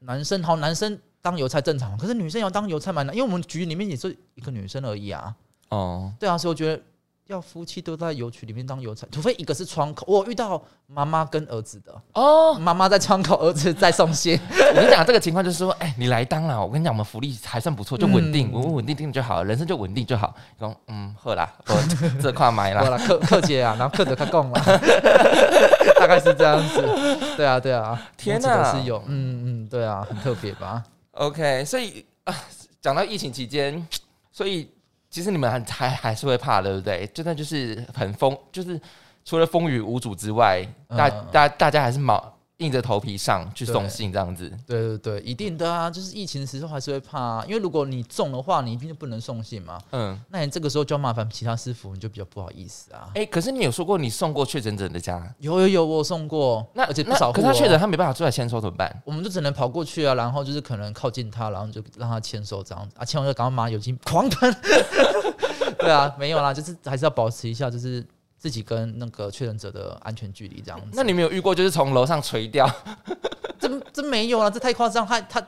[0.00, 5.34] 男生好，男生当邮差正常，可是女生要当邮差蛮难，因为我们局里面也是一个女生而已啊。
[5.70, 6.82] 哦，对啊，所以我觉得
[7.28, 10.06] 要夫妻都在邮局里面当邮差，除非一个是窗口。
[10.08, 14.40] 我遇到妈妈跟儿子的，哦，妈妈在窗口，儿子在送信。
[14.48, 20.34] 我跟你讲，这个情况就是说，哎、你来当了，我跟你讲，我们福利还算不错，就稳定，嗯稳稳稳定定就好，人生就稳定就好。
[20.58, 22.96] 讲，嗯，好啦，我这块买啦。
[23.06, 24.62] 客客姐啊，然后客者他供了，
[26.00, 26.80] 大概是这样子。
[27.36, 32.34] 对啊，对啊，天哪是有，嗯嗯，对啊，很特别吧？OK，所以啊，
[32.80, 33.86] 讲到疫情期间，
[34.32, 34.70] 所以
[35.10, 37.06] 其实你们还还还是会怕，对不对？
[37.08, 38.80] 真的就是很风，就是
[39.24, 44.50] 除了风雨无阻之外，大嗯大大家还是毛硬着头皮上去送信这样子。
[44.66, 49.80] 对对对，一定的啊，就是疫情的时候还是会怕、啊，因为如果你中的话，你一定就不能送信嘛。
[49.92, 53.10] 嗯，那你这个时候就要麻烦其他师傅，你就比较不好意思啊。
[53.14, 57.30] 哎、可是你有说过你送过确诊者的家，有有有，我有送过，那而且不那少。
[57.30, 59.02] 可是他确诊，他没办法出来签收怎么办？
[59.04, 64.52] 我们就只能跑过去啊，然后就是可能靠近他，然后就让他签收这样子啊，签完就赶快马上油精狂喷。
[65.78, 68.04] 对啊，没有啦，就是还是要保持一下，就是
[68.38, 70.86] 自己跟那个确诊者的安全距离这样子。
[70.92, 72.70] 那你没有遇过就是从楼上垂掉，
[73.58, 75.40] 真真没有啊，这太夸张，他他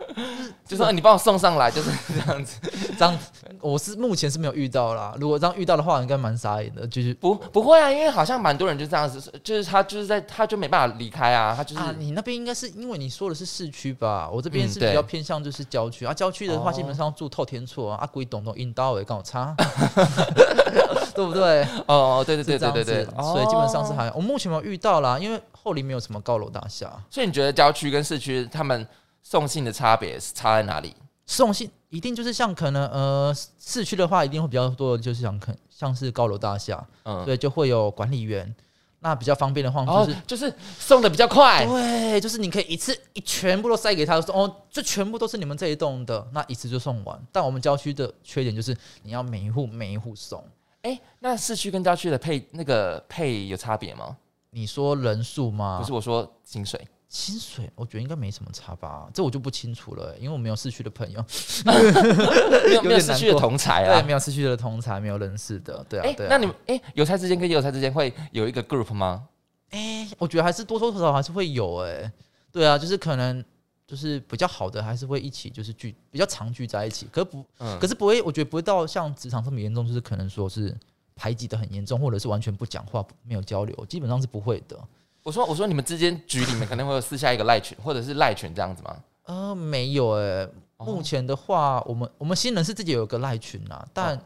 [0.66, 2.58] 就说、呃你帮我送上来，就是这样子。
[2.98, 3.18] 这样，
[3.60, 5.14] 我是目前是没有遇到啦。
[5.18, 14.28] 如果这样遇到的话，应该蛮傻眼的，就是不不会啊，因为好像蛮多人就这样子，就是他就是在他就没办法离开啊，他就是、啊，你那边应该是因为你说的是市区吧？
[14.30, 19.54] 我这边是比较偏向就是郊区啊，郊区的话哦基本上住透天厝啊，啊鬼懂懂阴刀也跟我差，
[21.20, 21.62] 对不对？
[21.86, 28.86] 哦哦对对对对对对，所以基本上是哦还我目前没有遇到啦，因为后里没有什么高楼大厦，所以你觉得郊区跟市区他们
[29.22, 30.94] 送信的差别是差在哪里？
[31.26, 38.54] 送信一定就是像可能呃市区的话，一定会比较多的就是像可像是高楼大厦，嗯，对，就会有管理员。
[39.02, 47.18] 那比较方便的话，哦就是、，就是送的比较快，对，就是你可以一次一全部都塞给他，说哦，这全部都是你们这一栋的，那一次就送完。
[47.32, 50.44] 但我们郊区的缺点就是你要每一户每一户送。
[50.82, 54.16] 哎、那市区跟郊区的配那个配有差别吗？
[54.50, 55.78] 你说人数吗？
[55.80, 56.80] 不是，我说薪水。
[57.08, 61.20] 薪水，我觉得应该没什么差吧，这我就不清楚了，因为我没有市区的朋友，
[61.66, 64.12] 没有 有没有市区的同才啊没。
[64.12, 66.28] 有市区的同才，没有认识的，对啊，哎、对啊。
[66.30, 69.26] 那你们哎，邮差之间跟邮差之间会有一个 group 吗？
[69.70, 72.12] 哎、我觉得还是多多少少还是会有哎、
[72.52, 73.44] 对啊，就是可能
[73.90, 80.72] 就是比较好的，还是会一起就是聚比较常聚在一起，可不嗯，可是不会，我觉得不会到像职场这么严重，就是可能说是
[81.16, 84.78] 排挤的很严重，或者是完全不讲话、没有交流，基本上是不会的。
[85.24, 88.96] 我说我说你们之间局里面可能会有私下一个赖群或者是赖群这样子吗？
[89.24, 94.20] 呃，没有哎、哦目前的话，我们我们新人是自己有个赖群啊，但哦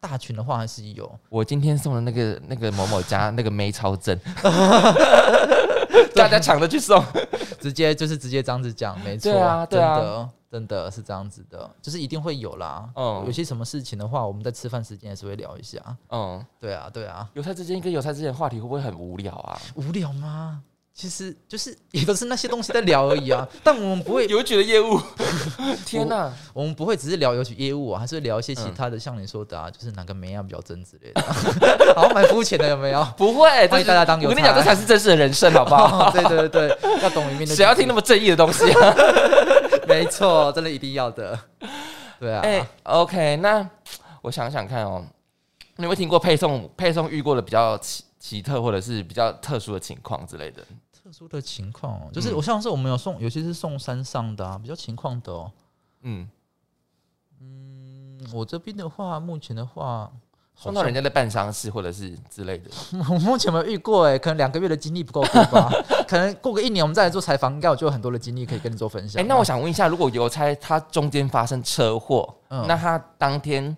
[0.00, 1.10] 大群的话还是有。
[1.30, 4.14] 我今天送的那个那个某某家那个梅超正，
[6.14, 7.02] 大家抢着去送。
[7.60, 12.88] 直接就是直接这样子讲，没错，对啊对啊真的真的是这样子的，就是一定会有啦。
[12.94, 15.80] 嗯有些什么事情的话，我们在吃饭时间也是会聊一下。
[16.10, 19.58] 嗯，对啊，对啊，油菜之间跟油菜之间的话题会不会很无聊啊？
[19.76, 20.62] 无聊吗？
[20.96, 24.96] 其实就是也都是那些东西在聊而已啊， 但我们不会，邮局的业务，
[25.84, 31.20] 天哪、我们不会只是聊邮局业务啊，还是会聊一些其嗯他的，像你说的啊，就是哪个梅啊比较真之类的，
[31.96, 33.04] 好像蛮肤浅的，有没有？
[33.16, 36.12] 不会，欢迎大家当邮我跟你讲，差这才是真实的人生，好不好？
[36.12, 37.56] 对对对对，要懂里面的。
[37.56, 38.94] 谁要听那么正义的东西啊？
[39.88, 41.36] 没错，真的一定要的。
[42.20, 43.68] 对啊，哎、o k 那
[44.22, 45.04] 我想想看哦，
[45.76, 50.62] 你有没有听过配送配送遇过的比较奇奇特或者是比较特殊的情况之类的？
[51.04, 55.52] 特殊的情况哦，就是嗯我像是我们有送，有些是送山上的啊，比较情况的哦。
[56.00, 56.26] 嗯，
[57.42, 60.10] 嗯，我这边的话，目前的话，
[60.54, 62.70] 送到人家的办丧事或者是之类的。
[63.10, 65.70] 我目前没有遇过哎，可能两个月的经历不够多吧，
[66.08, 69.26] 可能过个一年我们再来做采访，应该我就有很多的经历可以跟你做分享哎、啊。
[69.28, 73.76] 那我想问一下，如果邮差他中间发生车祸，嗯那他当天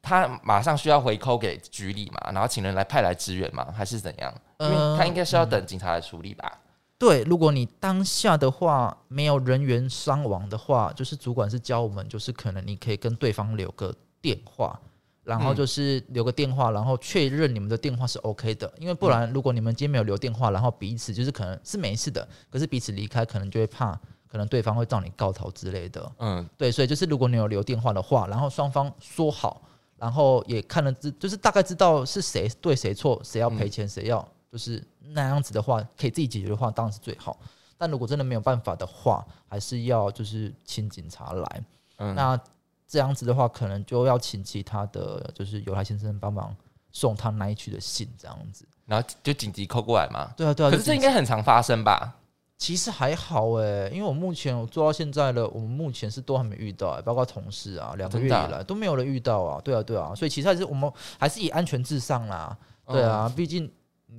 [0.00, 3.66] 他马上需要回扣给局里嘛，然后请人来派来支援吗？
[3.76, 4.32] 还是怎样？
[4.62, 6.60] 因为呃他应该是要等警察来处理吧？
[6.98, 14.78] 对，如果你当下的话没有人员伤亡的话，就是主管是教我们，就是可能你可以跟对方留个电话，
[15.24, 15.56] 然后嗯。
[15.56, 23.98] 就是留个电话，然后确认你们的电话是 OK 的，因为不然如果你们今天没有留电话，然后彼此就是可能是没事的，可是彼此离开，可能就会怕，
[24.28, 26.12] 可能对方会找你告逃之类的。
[26.18, 29.62] 嗯，对，所以就是如果你有留电话的话，然后双方说好，
[29.96, 37.38] 然后也看了知，就是大概知道是谁对谁错，谁要赔钱，谁要就是那样子的话，可以自己解决的话，当然是最好。
[37.78, 41.64] 但如果真的没有办法的话，还是要就是请警察来。
[41.96, 42.38] 嗯，那
[42.86, 46.54] 这样子的话，可能就要请其他的就是犹太先生帮忙
[46.92, 48.66] 送他那一区的信，这样子。
[48.84, 50.30] 然后就紧急扣过来嘛。
[50.36, 50.70] 对啊，对啊。
[50.70, 52.18] 可是这应该很常发生吧？
[52.58, 59.60] 其实还好诶，因为我目前我做到现在了，我们目前是都还没遇到、欸，包括同事啊，两个月以来都没有人遇到啊。
[59.64, 62.56] 对啊，对啊，所以其实还是我们还是以安全至上啦。
[62.86, 63.68] 对啊，毕竟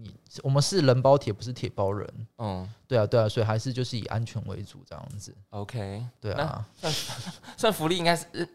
[0.01, 2.27] 你我们是人包铁，不是铁包人。
[2.37, 5.35] 嗯对啊，对啊，所以还是就是以安全为主这样子。
[5.51, 6.93] ，OK，对啊，算
[7.57, 8.25] 算福利应该是。
[8.33, 8.45] 呃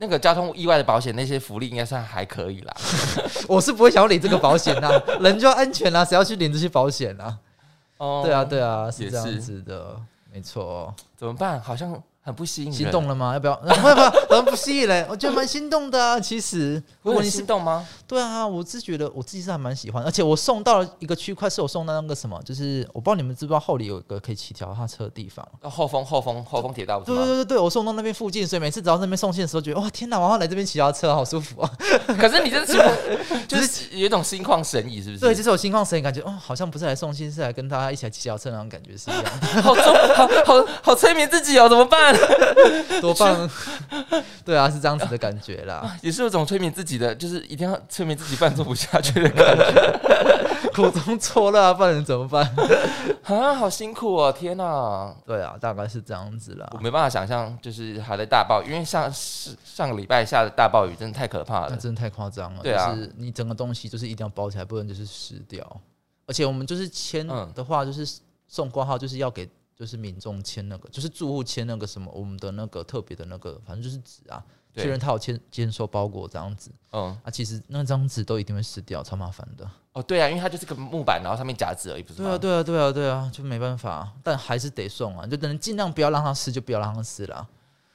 [0.00, 2.72] 那个交通意外的保险，那些福利应该算还可以啦。
[3.48, 7.36] 我是不会想要领这个保险呐，人就要安全啦，谁要去领这些保险啊？
[7.98, 10.00] 哦对啊，对啊，是也这样是子的，
[10.32, 10.94] 没错。
[11.16, 11.60] 怎么办？
[11.60, 12.78] 好像很不吸引人。
[12.78, 13.32] 心动了吗？
[13.32, 13.56] 要不要？
[13.60, 15.06] 不会不会，怎么不吸引嘞？
[15.08, 16.20] 我觉得蛮心动的啊。
[16.20, 17.86] 其实，如果你心动吗？
[18.06, 25.46] 对啊，我是觉得我自己是还蛮喜欢，而且我送到了一个区块，是我送到那个什么，就是我不知道你们知不知道后里有一个可以骑脚踏车的地方。
[25.62, 27.00] 哦后峰后峰后峰铁道？
[27.00, 31.70] 对对对对，我送到那边附近，所以每次只要那边送信的时候，觉得哇天哪，我要来这边骑脚踏车，好舒服啊！
[32.18, 32.72] 可是你这是
[33.46, 35.20] 就是有一种心旷神怡，是不是？
[35.20, 42.17] 对，就是我心旷神怡，感觉哦，好像不是来送信，是来跟大家一起来骑脚踏车那种感觉是一样的，好中好好好催眠自己哦，怎么办？
[43.00, 43.50] 多棒！
[44.44, 50.00] 对啊，是这样子的感觉啦， 也是有种催眠自己的，就是一定要催眠自己，不然做不下去的感觉
[50.74, 52.44] 苦中作乐啊，不然能怎么办？
[53.24, 54.32] 啊，好辛苦哦！
[54.32, 56.78] 天哪，对啊，大概是这样子啦我。
[56.78, 61.68] 没办法想象，就是还在大暴雨，因为上是上个礼拜下的大暴雨真的太可怕了。
[61.70, 62.62] 那真的太夸张了。
[62.62, 65.64] 对啊就是你整个东西就是一定要包起来，不然就是湿掉。
[66.26, 68.06] 而且我们就是签嗯的话，就是
[68.46, 69.48] 送挂号，就是要给
[69.78, 77.30] 就是民众签那个，就是住户签那个什么我们的那个特别的那个，反正就是纸啊，对确认他有签签收包裹这样子嗯，啊。
[77.30, 79.70] 其实那张纸都一定会湿掉，超麻烦的。
[79.92, 82.36] 哦，对啊，因为它就是个木板，然后上面夹纸而已，不是吗？
[82.36, 87.48] 对啊，对啊，对啊，对啊，就没办法，但还是得送啊，就能尽量不要让它湿，就不要让它湿了。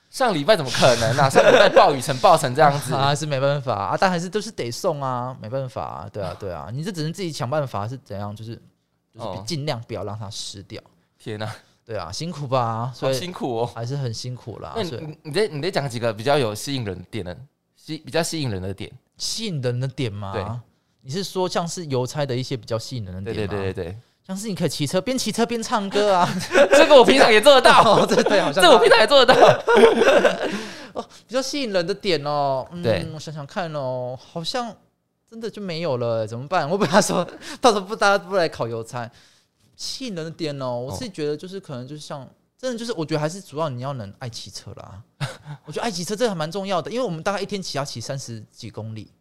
[0.09, 1.29] 上礼拜怎么可能啊？
[1.29, 8.55] 上礼拜暴雨成暴成这样子， 啊，还是没办法啊，但还是都是得送啊，没办法啊，对啊，对啊，你这只能自己想办法是怎样，就是
[9.13, 10.81] 就是哦尽量不要让它湿掉，
[11.17, 11.51] 天哪，
[11.85, 13.65] 对啊，辛苦吧，所以辛苦哦。
[13.75, 17.35] 还是很辛苦啦，那所以你你得你得讲几个比较有吸引人的点呢，
[17.75, 18.91] 吸比较吸引人的点。
[19.17, 20.43] 吸引人的点吗，对
[21.01, 23.53] 你是说像是邮差的一些比较吸引人的对点吗？
[23.53, 26.27] 对对对对，像是你可以骑车边骑车边唱歌啊，
[26.71, 29.63] 这个我平常也做得到， 哦，对对，好像这个我平常也做得到。
[31.27, 34.73] 比较吸引人的点哦，嗯，我想想看哦，好像
[35.29, 36.69] 真的就没有了，怎么办？
[36.69, 37.27] 我本来说
[37.59, 39.09] 到时候不大家不来考邮差，
[39.75, 42.27] 吸引人的点哦，我自己觉得就是可能就是像。
[42.55, 45.03] 真的就是，我觉得还是主要你要能爱骑车啦。
[45.67, 49.11] 我觉得爱骑车这个还蛮重要的，因为我们大概一天骑要骑三十几公里，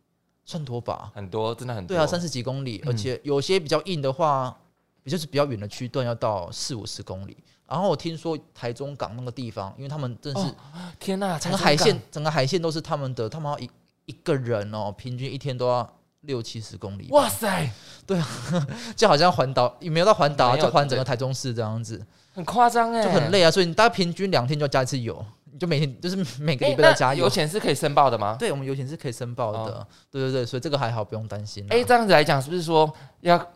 [0.44, 1.10] 算多吧？
[1.12, 1.88] 很多，真的很多。
[1.88, 4.56] 对啊，三十几公里，而且有些比较硬的话，
[5.02, 7.36] 也就是比较远的区段要到四五十公里。
[7.66, 10.54] 然后我听说台中港那个地方，因为他们真的是哦
[11.00, 13.68] 天哪，整个海线，整个海线都是他们的，他们要一
[14.06, 15.92] 一个人哦，平均一天都要
[16.22, 17.06] 六七十公里。
[17.10, 17.70] 哇塞，
[18.06, 18.26] 对啊
[18.96, 22.04] 就好像环岛，也没有到环岛啊，就环整个台中市这样子，
[22.34, 23.30] 很夸张哎，就很。
[23.30, 23.50] 累啊。
[23.50, 27.28] 所以你大概平均两天就要加一次油，你就每天就是每个哎礼拜都加油。
[27.28, 28.36] 钱是可以申报的吗？
[28.38, 31.68] 对，我们油钱是可以申报的，哦对对对，所以这个还好，不用担心啊。
[31.70, 33.50] 哎，这样子来讲，是不是说要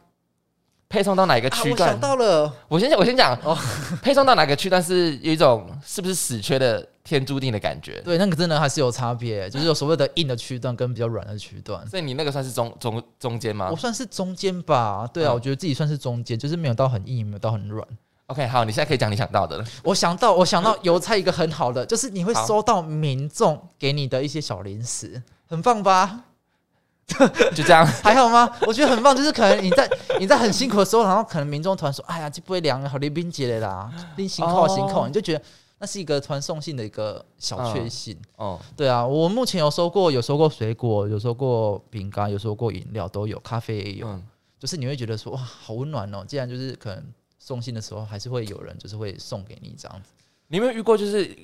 [0.88, 2.00] 配送到哪个啊，区段我想？
[2.00, 3.56] 到了，我先讲，我先讲哦
[4.02, 8.02] 配送到哪个区段是有一种是不是死缺的天注定的感觉？
[8.04, 11.88] 对，那个真的还是有差别，就是有所谓的硬的区段跟比较软的区段。
[11.88, 17.86] 所以你那个算是中中中间吗我算是中间吧，对啊，嗯我觉得自己算是中间，就是没有到很硬，也没有到很软。
[18.26, 19.64] ？OK，好，你现在可以讲你想到的了。
[19.84, 26.24] 我想到，我想到邮差一个很好的，就是你会收到民众给你的一些小零食，很棒吧？
[27.54, 28.50] 就这样， 还好吗？
[28.66, 29.88] 我觉得很棒，就是可能你在
[30.18, 35.02] 你在很辛苦的时候，然后可能民众突然说：“哎呀，这不会凉，好林冰结的啦，拎辛苦辛苦。
[35.02, 35.44] 哦你就觉得
[35.78, 38.16] 那是一个传送性的一个小确幸。
[38.36, 44.08] 哦，对啊，我目前有收过，有收过水果，有收过饼干，有收过饮料，都有，咖啡也有。
[44.08, 44.26] 嗯，
[44.58, 46.24] 就是你会觉得说哇，好温暖哦。
[46.26, 47.04] 既然就是可能
[47.38, 50.10] 送信的时候，还是会有人就是会送给你这样子。
[50.48, 51.36] 你有没有遇过就是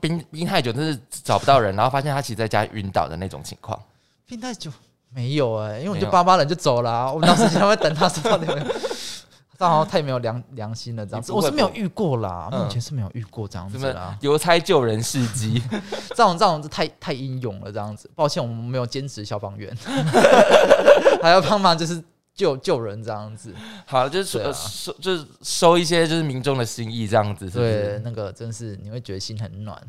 [0.00, 3.80] 冰冰太久，就是找不到人，然后发现他其实在家晕倒的那种情况？
[4.26, 4.72] 冰太久
[5.10, 8.66] 没有哎、因为我就巴巴人就走了、啊，我们当时还会等他说到底有没有。
[9.58, 14.16] 这好像太没有良良心了，这样子我是没有遇过啦，嗯目前是没有遇过这样子啦。
[14.20, 15.62] 邮差救人事迹？
[16.10, 18.10] 这种这种是太太英勇了，这样子。
[18.14, 19.74] 抱歉，我们没有兼职消防员，
[21.22, 22.02] 还要帮忙就是
[22.34, 23.54] 救救人这样子。
[23.86, 29.80] 好，就是收、就是收一些就是民众的心意这样子，对，那个真是你会觉得心很暖。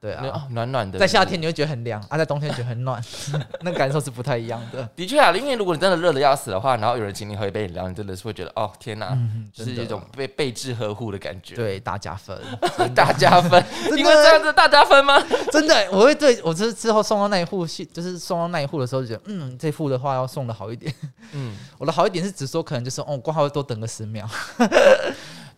[0.00, 0.98] 对啊，哦暖暖的。
[0.98, 3.02] 在夏天你会觉得很凉，啊，在冬天觉得很暖，
[3.62, 4.88] 那感受是不太一样的。
[4.94, 12.38] 的确啊，因为如果你真的热的要死的话，然后有人请你喝一杯饮料，你真的是会觉得哦天哪，嗯就是一种被备至呵护的感觉。，对，大加分，
[12.94, 13.62] 大加分，
[13.96, 15.20] 因为这样子大加分吗？
[15.50, 20.94] 真的，我会对我之之后送到那一户，就是送到那一户的时候，就觉得嗯，这户的话要送的好一点。
[21.32, 24.28] 嗯，我的好一点是只说，可能就是哦，挂号会多等个十秒。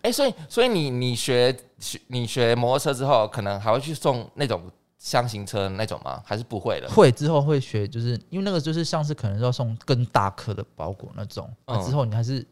[0.03, 6.23] 哎、所以所以你你学学你学摩托车之后，可能还会去送那种箱型车那种吗？
[6.25, 6.89] 还是不会的？
[6.91, 12.47] 会之后会学，就是因为那个就是像是可能要送更大颗的包裹那种，啊嗯之后你还是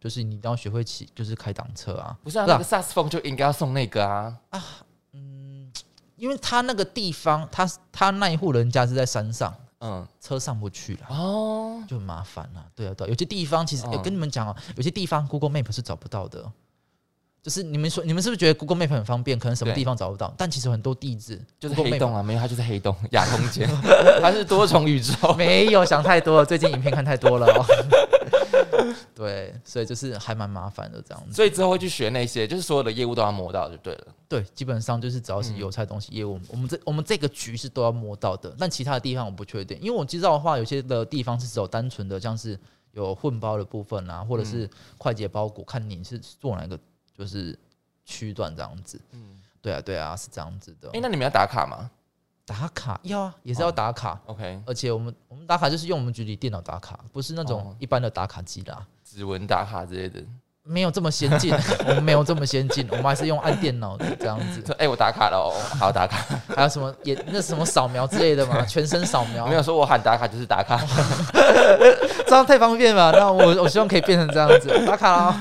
[0.00, 2.16] 就是你一定要学会骑，就是开挡车啊。
[2.22, 4.64] 不是啊，那个萨斯风就应该要送那个啊啊，
[5.12, 5.70] 嗯。
[6.16, 11.06] 因为他那个地方，他他那一户人家是在山上，嗯，车上不去了。
[11.08, 16.48] 哦，就很麻烦了、对啊，对啊，有些地方其实、嗯有跟你们讲哦，有些地方 Google Map 是找不到的。
[17.42, 19.36] 就是你们说，你们是不是觉得 Google Map 很方便？
[19.36, 23.68] 可能什么地方找不到，但其实很多地址就是黑洞啊， 没有，它就是黑洞， 亚空间，
[24.22, 25.34] 它是多重宇宙。
[25.34, 27.66] 没有想太多了，最近影片看太多了、哦。
[29.12, 31.34] 对，所以就是还蛮麻烦的这样子。
[31.34, 34.06] 所以之后会去学那些，就是所有的业务都要摸到就对了。
[34.28, 42.56] 对，基本上就是只要是嗯邮差东西业务，我们这我们这个局是都要摸到的，但其他的地方我不确定，因为我知道的话，有些的地方是只有单纯的像是
[42.92, 46.78] 有混包的部分啊，或者是快捷包裹，看你是做哪个
[47.22, 47.56] 就是
[48.04, 49.00] 区段这样子。
[49.12, 50.88] 嗯，对啊，对啊，是这样子的。
[50.92, 51.88] 哎、那你们要打卡吗
[52.44, 58.84] 打卡要啊，也是要打卡，？OK，而且我们我们打卡就是用我们局里电脑打卡，不是那种哦一般的打卡机啦。
[59.04, 60.20] 指纹打卡之类的。
[60.64, 61.52] 没有这么先进，
[61.86, 64.64] 我们没有这么先进，我们还是用按电脑的这样子。
[64.64, 66.18] 说哎、我打卡了哦，好打卡。
[66.54, 70.78] 还有什么也那什么扫描之类的嘛，全身扫描没，有说我喊打卡就是打卡。
[72.28, 73.10] 这样太方便了。
[73.10, 75.40] 那我我希望可以变成这样子，打卡啦。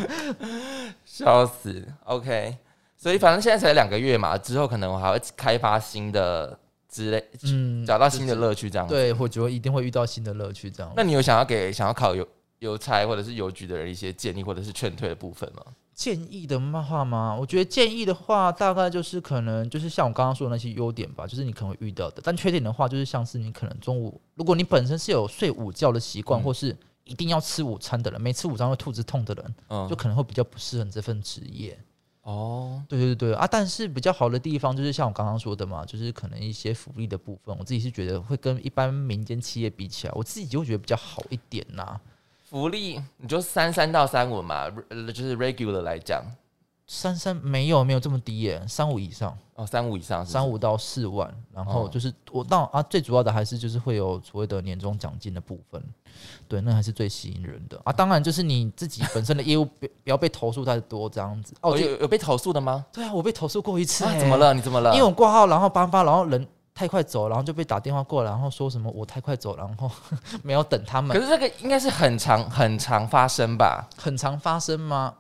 [1.21, 2.57] 笑死，OK，
[2.97, 6.57] 所以反正现在才两个月嘛，之后可能我还会开发新的
[6.89, 10.69] 之类，嗯，找到新的乐趣这样。，对，我觉得一定会遇到新的乐趣。
[10.69, 12.27] 这样，那你有想要给想要考邮
[12.59, 15.63] 邮差或者是邮局的人一些建议或者是劝退的部分吗？
[15.93, 17.37] 建议的话吗？
[17.39, 22.21] 我觉得建议的话，大概就是可能就是像我刚刚说的那些优点吧，就是你可能会遇到的。
[22.23, 26.75] 但缺点的话，就是像是你可能中午，如果你本身是有睡午觉的习惯，嗯或是
[27.11, 31.77] 一定要吃午餐的人，每次午餐会肚子痛的人，嗯，就可能会比较不适合你这份职业。
[32.23, 33.47] 哦，对对对啊！
[33.49, 41.99] 但是比较好的地方就是像我刚刚说的嘛，就是可能一些福利的部分，我自己是觉得会跟一般民间企业比起来，我自己就会觉得比较好一点呐、
[42.47, 46.23] 福利你就三三到三五嘛，呃就是 regular 来讲，
[46.85, 50.33] 三三没有没有这么低耶，三五以上，哦，三五以上是是？
[50.33, 51.89] 三五到四万，然后哦。
[51.91, 55.83] 就是我到啊，最主要的还是就是会有所谓的年终奖金的部分，
[56.47, 57.93] 对，那还是最吸引人的啊。
[57.93, 61.53] 当然就是你自己本身的业务不 不要被投诉太多这样子。
[61.61, 62.85] 哦，有有被投诉的吗？
[62.91, 64.37] 对啊，我被投诉过一次、怎么？
[64.37, 64.53] 了？
[64.53, 64.91] 你怎么了？
[64.93, 69.89] 因为我挂号，然后颁发，然后人太快走，然后就被打电话过来，然后说什么我太快走，然后
[70.43, 73.87] 没有等他们可，是这个应该是很常很常发生吧？
[73.97, 75.13] 很常发生吗？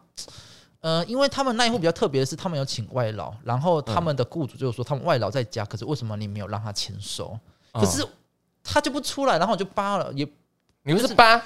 [0.81, 7.37] 呃，因为他们那一户比较特别的是，他们有请外劳，然后他们的雇主就是说他们外劳在家，可是为什么你没有让他签收？
[7.71, 8.09] 可是嗯
[8.63, 10.27] 他就不出来，然后我就扒了，也
[10.83, 11.41] 你不是八？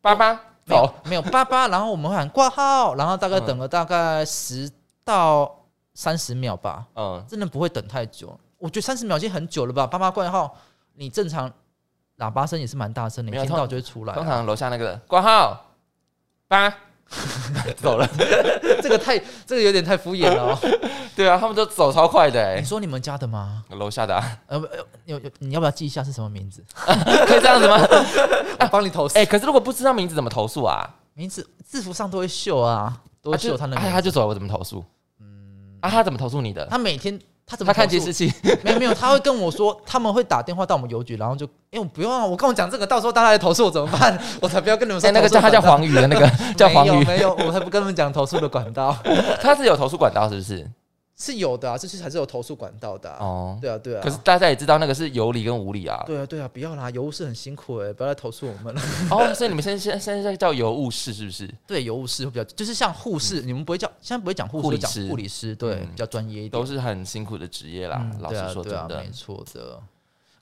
[0.00, 0.32] 八八？
[0.64, 3.46] 没有走，没有八八， 然后我们喊挂号，然后大概嗯。
[3.46, 4.70] 等了大概十
[5.04, 5.64] 到
[5.94, 8.38] 三十秒吧，嗯，真的不会等太久。
[8.58, 9.86] 我觉得三十秒已经很久了吧？
[9.86, 10.54] 八八挂号，
[10.94, 11.50] 你正常
[12.18, 15.58] 喇叭声也是蛮大声的，你听到就会出来啊、通常楼下那个挂号
[16.46, 16.72] 八
[17.80, 18.06] 走了，
[18.82, 20.58] 这个太这个有点太敷衍了、哦。
[21.16, 23.64] 对啊，他们都走超快的哎你，说你们家的吗？
[23.70, 26.62] 楼下的啊呃，呃有有，你要不要记一下是什么名字？
[27.26, 27.78] 可以这样子吗？
[28.60, 29.18] 我帮你投诉。
[29.18, 30.88] 哎，可是如果不知道名字怎么投诉啊？
[31.14, 33.88] 名字制服上都会秀啊，都会秀他的名字。
[33.88, 34.84] 啊他就走了，我怎么投诉？
[35.20, 36.66] 嗯，啊，他怎么投诉你的？
[36.66, 37.18] 他每天
[37.48, 38.30] 他怎么他看监视器，
[38.62, 44.18] 没有没有，他会跟我说，他们会打电话到我们邮局，然后就，哎、我不用啊，我跟我讲这个，到时候大家来投诉我怎么办？
[44.42, 45.28] 我才不要跟你们说哎，那个。
[45.28, 48.94] 叫他叫黄宇的那个 叫黄宇，没有没有，我才不跟他们讲投诉的管道
[49.40, 50.68] 他是有投诉管道是不是？
[51.20, 53.18] 是有的啊，这是还是有投诉管道的、啊。
[53.20, 54.00] 哦，对啊对啊。
[54.02, 56.00] 可是大家也知道那个是有理跟无理啊。
[56.06, 58.80] 对啊对啊，不要啦，邮务室很辛苦哎、不要来投诉我们了。
[59.10, 61.52] 哦，所以你们现在现在现在叫邮务室是不是？
[61.66, 66.50] 对，邮务室会比较，就是像护士，你们不会叫，现在不会讲护士，会讲护理师对，嗯比较专业一点。
[66.50, 67.98] 都是很辛苦的职业啦。
[68.00, 69.80] 嗯，老实说，真的没，错的。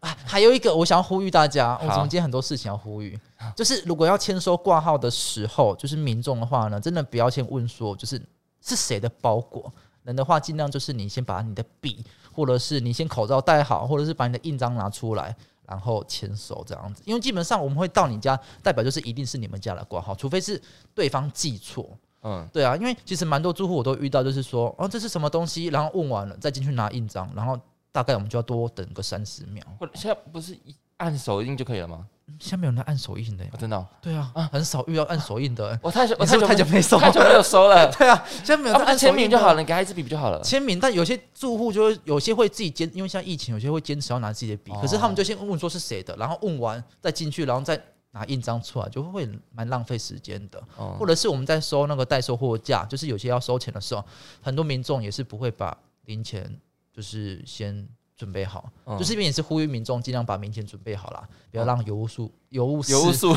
[0.01, 3.19] 啊，还有一个我想要呼吁大家，我今天很多事情要呼吁，
[3.57, 8.21] 就是如果要签收挂号的时候，就是民众的话呢，真的不要先问说就是
[8.61, 9.73] 是谁的包裹，
[10.07, 12.03] 能的话尽量就是你先把你的笔，
[12.33, 15.37] 或者是你先口罩戴好，或者是把你的印章拿出来，
[15.67, 20.61] 然后签收这样子，因为基本上我们会到你家，代表就是一定是你们家的挂号，除非是
[20.95, 21.89] 对方记错。
[22.23, 27.57] 嗯，对啊，因为其实蛮多住户我都遇到，就是说，哦，这是什么东西，然后问完了再进去拿印章，然后
[27.93, 29.65] 大概我们就要多等个三十秒。
[29.95, 32.05] 现在不是一按手印就可以了吗？
[32.41, 35.79] 现在没有人按手印的真的哦、对啊，很少遇到按手印的耶。
[35.81, 37.91] 我太久，我你是不是太久没收太久没有收了。
[37.97, 40.43] 对啊，现在没有按签名就好了，你给他一支笔不就好了？
[40.43, 50.61] 签名，但有些住户就会有些会自己坚，因为像疫情，有些会坚持要拿自己的笔，哦可是他们就先问说是谁的，然后问完再进去，然后再拿印章出来，就会蛮浪费时间的。
[50.77, 54.05] 哦或者是我们在收那个代收货价，就是有些要收钱的时候，
[54.43, 56.59] 很多民众也是不会把零钱
[56.93, 57.87] 就是先
[58.17, 58.97] 准备好，嗯。
[58.99, 63.37] 就是这边也是呼吁民众尽量把明天准备好啦，不要让油污素油污油污室素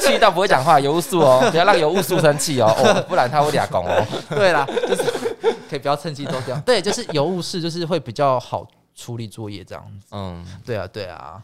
[0.00, 4.06] 气到不会讲话，油污素哦， 不要让油污素生气哦，哦，不然他会俩拱哦。
[4.30, 5.02] 对啦，就是
[5.68, 6.60] 可以不要趁机都这样。
[6.62, 10.06] 对，就是油污室就是会比较好处理作业这样子。
[10.12, 11.42] 嗯，对啊，对啊，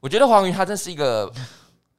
[0.00, 1.30] 我觉得黄瑜他真是一个，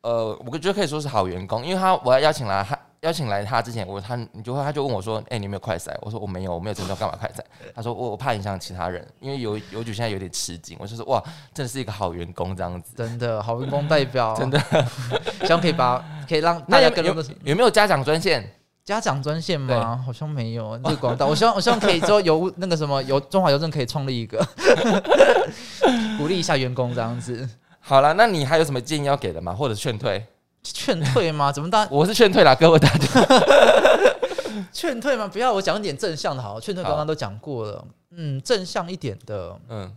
[0.01, 2.74] 呃，我觉得可以说是好员工，因为他我要邀请来他
[3.05, 5.95] 邀请来他之前，我他你就会他就问我说，哎、你有没有快赛？
[6.01, 7.45] 我说我没有，我没有症状，干嘛快赛？
[7.75, 10.75] 他说我我怕影响其他人，因为邮邮局现在有点吃紧。
[10.79, 12.93] 我就说哇，真的是一个好员工这样子。
[12.97, 14.59] 真的好员工代表， 真的，
[15.43, 18.51] 希望可以把可以让大家更多的有没有家长专线？
[18.83, 20.03] 家长专线对吗？
[20.05, 21.27] 好像没有这个广告。
[21.27, 24.43] 我希望我希望可以之后邮那个什么邮中华邮政可以创立一个，
[26.17, 27.47] 鼓励一下员工这样子。
[27.79, 29.53] 好了，那你还有什么建议要给的吗？
[29.53, 30.25] 或者劝退？
[30.73, 31.51] 劝退吗？
[31.51, 33.07] 怎么大我是劝退啦，各位大家。
[34.71, 35.27] 劝退吗？
[35.27, 36.59] 不要，我讲一点正向的好。
[36.59, 39.91] 劝退刚好刚都讲过了，嗯，正向一点的，嗯，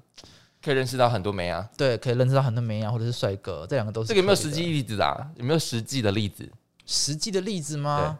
[0.62, 1.68] 可以认识到很多美啊。
[1.76, 5.26] 对，可以认识到很多美啊，或者是帅哥，这两个都是这个有没有实际例子啊？
[5.36, 6.48] 有没有实际的例子？
[6.86, 8.18] 实际的例子对吗？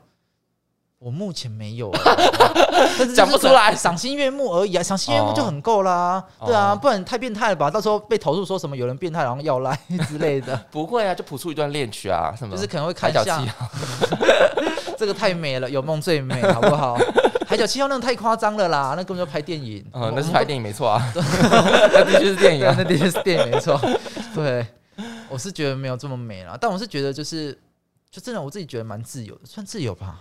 [0.99, 1.93] 我目前没有
[3.15, 6.23] 讲不出来赏心悦目而已啊，赏心悦目就很够啦。
[6.41, 7.71] 哦对啊，哦不然太变态了吧？
[7.71, 9.79] 到时候被投诉说什么有人变态，然后要赖
[10.09, 13.69] 之类的，不会啊，就谱出一段恋曲啊，什么就是可能会海看一下角七号。
[14.99, 16.99] 这个太美了，有梦最美，好不好？
[17.47, 19.85] 海角七号那个太夸张了啦，那根本就拍电影。
[19.93, 22.75] 嗯，那是拍电影没错啊，那的确是电影，啊。
[22.77, 23.81] 那的确是电影没错。
[24.35, 24.67] 对，
[25.31, 27.57] 我是觉得没有这么美啦，但我是觉得就是，
[28.11, 30.19] 就真的我自己觉得蛮自由的，算自由吧。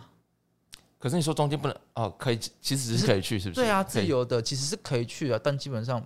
[1.00, 3.62] 可是你说中间不能哦，可以，其实是可以去，是不是？
[3.62, 4.04] 对啊，自。
[4.06, 6.04] 由的其实是可以去的，但基本上，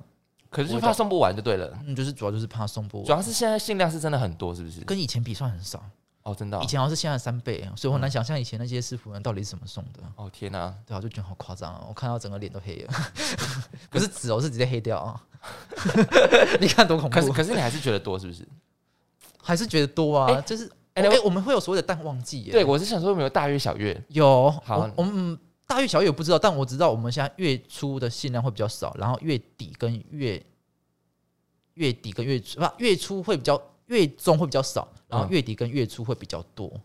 [0.49, 1.71] 可是就怕送不完就对了。
[1.85, 4.81] 嗯，就是主要就是怕送不完主，要是现在限量是真的很多，是不是？
[4.81, 5.81] 跟以前比算很少，
[6.23, 6.67] 哦，真的哦以。
[6.67, 10.01] 前好像是现在三倍，所以我很难想象以前那些师傅们到底是怎么送的。
[10.15, 11.85] 哦天哪，对啊，我就觉得好夸张啊！
[11.87, 12.93] 我看到整个脸都黑了，
[13.89, 15.23] 不是紫哦，是直接黑掉啊！
[16.59, 18.45] 你看多恐怖可是，可是你还是觉得多，是不是？
[19.43, 24.03] 还是觉得多啊，哎就是哎哎、我们会有所谓的淡旺季耶，对，我是想说有没有大月小月？
[24.09, 30.43] 有，好我我们嗯大月小月我不知道，但我知道我们现在月初的限量会比较少，然后月底跟月
[31.75, 36.69] 月底跟月初不月初会比较月中会比较少，然后嗯月底跟月初会比较多。
[36.73, 36.81] 嗯，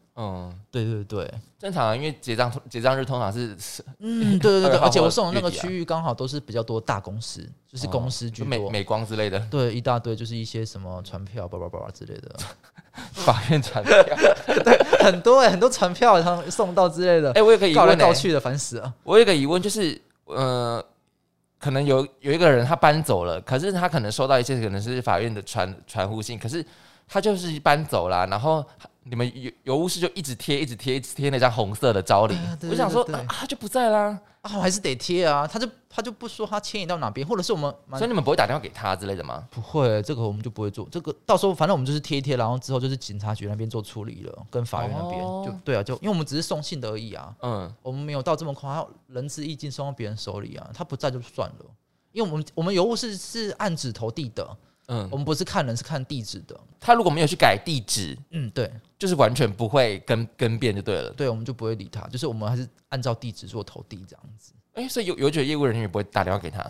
[0.71, 3.55] 对对对，正常啊，因为结账结账日通常是
[3.99, 8.49] 嗯，对对对对， 而且我送的那个区域刚好都是比较多大公司，就是公司居多。
[8.49, 12.35] 美美光之类的对，一大堆就是一些什么传票、叭叭叭叭之类的，
[13.13, 13.95] 法院传票。
[14.65, 18.95] 对很多哎、很多传票他们送到之类的，哎，我有个疑告来问欸，告去的，烦死了。
[19.03, 20.83] 我有一个疑问，就是呃，
[21.59, 26.65] 可能有有一个人他搬走了，可是他可能收到一些可能是法院的传传呼信，可是
[27.07, 28.65] 他就是搬走了，然后
[29.09, 32.37] 你们邮邮务室就一直贴，一直贴，一直贴那张红色的招领
[32.69, 39.47] 我想说啊，他就不在啦，啊，我还是得贴啊，他就他就不说他迁移到哪边，或者是我们所以你们不会打电话给他之类的吗？
[39.51, 40.89] 不会，这个我们就不会做。
[40.91, 51.67] 这个到时候反正我们就是贴一贴，然后之后就是警察局那边做处理了，跟法院那边、哦就对啊，就因为我们只是送信的而已啊，嗯，我们没有到这么夸张，仁至义尽送到别人手里啊，他不在就算了。
[52.13, 56.59] 因为我们我们邮务是是按指投递的，嗯我，们不是看人是看地址的。
[56.79, 61.11] 他如果没有去改地址，嗯，对就是完全不会更更变就对了。
[61.11, 64.53] 对，我们就不会理他，就是我们还是按照地址做投递这样子。
[64.75, 66.65] 哎、所以邮邮局的业务人员也不会打电话给他。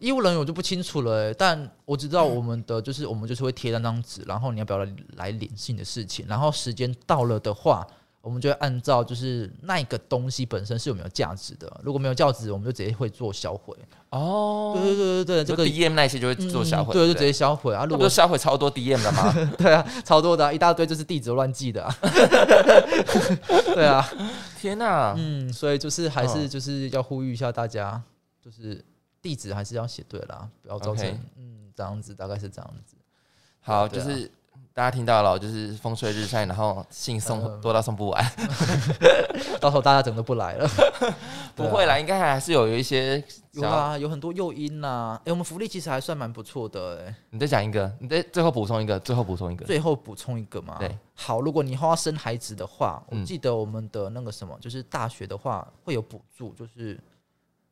[0.00, 7.86] 业务人员我就不清楚了、欸，但我知道我们的就是我们就是会贴那张纸，然后你要不要来来领信的事情，然后时间到了的话，
[8.20, 13.76] 我们就会按照就是那一个东西本身是有没有价值的，如果没有价值，我们就直接会做销毁。
[14.10, 17.84] 哦对对对对对，这这个个 DM 那些就会做销毁，嗯对，就直接销毁啊。
[17.84, 19.32] 如果销毁超多 DM 的嘛？
[19.56, 21.94] 对啊，超多的啊、一大堆就是地址乱记的、啊。
[23.74, 24.06] 对啊，
[24.58, 28.02] 天哪、嗯，所以就是还是嗯就是要呼吁一下大家，
[28.42, 28.84] 就是
[29.22, 31.06] 地址还是要写对啦，不要造成
[31.36, 32.96] 嗯这样子，大概是这样子。
[33.60, 34.30] 好，啊就是
[34.78, 38.24] 大家听到了，就是风吹日晒，然后信送嗯多到送不完，
[39.58, 40.70] 到时候大家整个不来了。
[41.56, 43.20] 不会啦，应该还是有一些。
[43.54, 45.20] 有啊，有很多诱因呐。
[45.24, 49.66] 哎、我们福利其实还算蛮不错的哎、你再讲一个，你再最后补充一个，最后补充一个。
[49.66, 56.96] 最后补充一个嘛，对，好，如果你以后要生孩子的话，我嗯记得我们的那个什么，就是大学的话会有补助，就是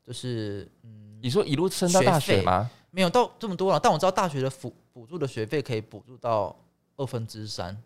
[0.04, 2.68] 就是嗯，你说一路升到大学吗？
[2.90, 6.56] 没有到这么多了，但我知道大学的补补助的学费可以补助到
[6.96, 7.76] 二分之三，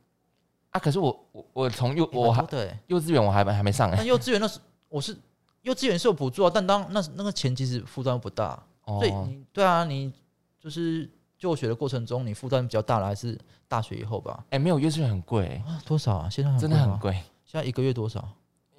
[0.71, 2.79] 啊，可是我我我从幼我还蛮多的欸。
[2.87, 5.17] 幼稚园我还没还没上哎、那幼稚园那是我是
[5.63, 10.13] 幼稚园是有补助啊，但当那那个钱其实负担不大，所以哦，你对啊，你
[10.59, 13.39] 就是就学的过程中，你负担比较大了还是
[13.69, 14.45] 大学以后吧？
[14.51, 16.31] 哎、没有幼稚园很贵、欸，啊，多少啊？
[16.31, 17.13] 现在很真的，很贵。
[17.45, 18.27] 现在一个月多少？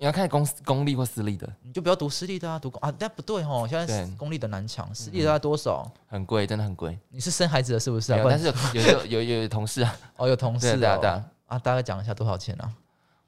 [0.01, 5.87] 你要看公公立或私立的，你就不要读私立的啊，读公啊，但不对哦，现在对公立的难抢，私立的要多少？
[6.07, 6.97] 很贵，真的很贵。
[7.09, 8.15] 你是生孩子的是不是啊？
[8.15, 12.73] 没有，不然但是有有有有有同事啊， 哦，有同事啊对啊对啊，啊，大概讲一下多少钱啊？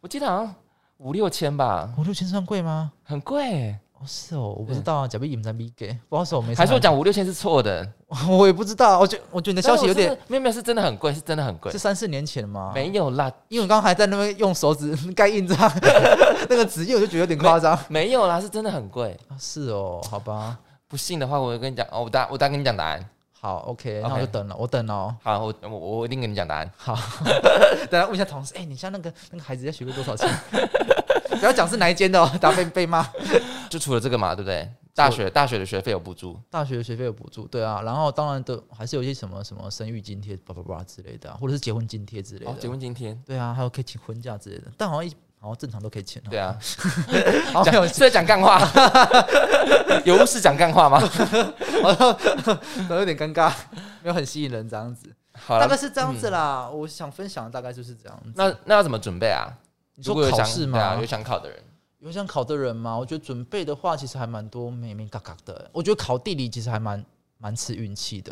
[0.01, 0.55] 我记得好像
[0.97, 2.91] 五六千吧，五六千算贵吗？
[3.03, 3.79] 很贵欸。
[4.03, 7.87] 哦，是哦，我不知道啊，假币你们在逼给，不好意思，我没还是我讲五六千是错的？
[8.29, 11.79] 我也不知道，我觉我觉得你的消息有点没有没有是真的很贵，是真的很贵是。
[11.79, 12.71] 三四年前吗？
[12.75, 15.57] 没有啦，因为我刚刚还在那边用手指 盖印章
[16.49, 17.77] 那个纸印，我就觉得有点夸张。
[17.87, 19.17] 没有啦，是真的很贵。
[19.29, 23.03] 啊是哦，好吧，不信的话，我就跟你讲哦，我答我答跟你讲答案。
[23.39, 25.15] 好，OK，那我就等了，我等了哦。
[25.21, 26.71] 好，我我我一定跟你讲答案。
[26.77, 26.97] 好，
[27.91, 30.29] 等下问一下同事，哎、你像那个那个孩子要学费多少钱？
[31.39, 33.05] 不要讲是哪一间的哦，大家被被骂。
[33.73, 34.71] 就除了这个嘛，对不对？
[34.93, 42.51] 大学大学的学费有补助，大学的学费有补助，对啊，然后当然都还是有一些什么什么生育津贴、叭叭叭之类的啊、或者是结婚津贴之类的。
[42.51, 43.17] 哦，结婚津贴。
[43.25, 46.25] 对啊，还有可以请婚假之类的，但好像一好像正常都可以请、哦。
[46.29, 46.55] 对啊，
[47.65, 48.61] 讲是在讲干话，
[50.05, 51.01] 有是讲干话吗？
[52.87, 53.51] 都有点尴尬，
[54.03, 55.11] 没有很吸引人这样子。
[55.47, 58.31] 大概是这样子啦，我想分享的大概就是这样子。
[58.35, 59.51] 那那要怎么准备啊？
[59.95, 60.77] 你说考试吗？
[60.77, 61.59] 对啊有想考的人，
[62.03, 62.97] 有想考的人吗？
[62.97, 65.69] 我觉得准备的话，其实还蛮多美美嘎嘎的。
[65.71, 67.03] 我觉得考地理其实还蛮
[67.37, 68.29] 蛮吃运气的，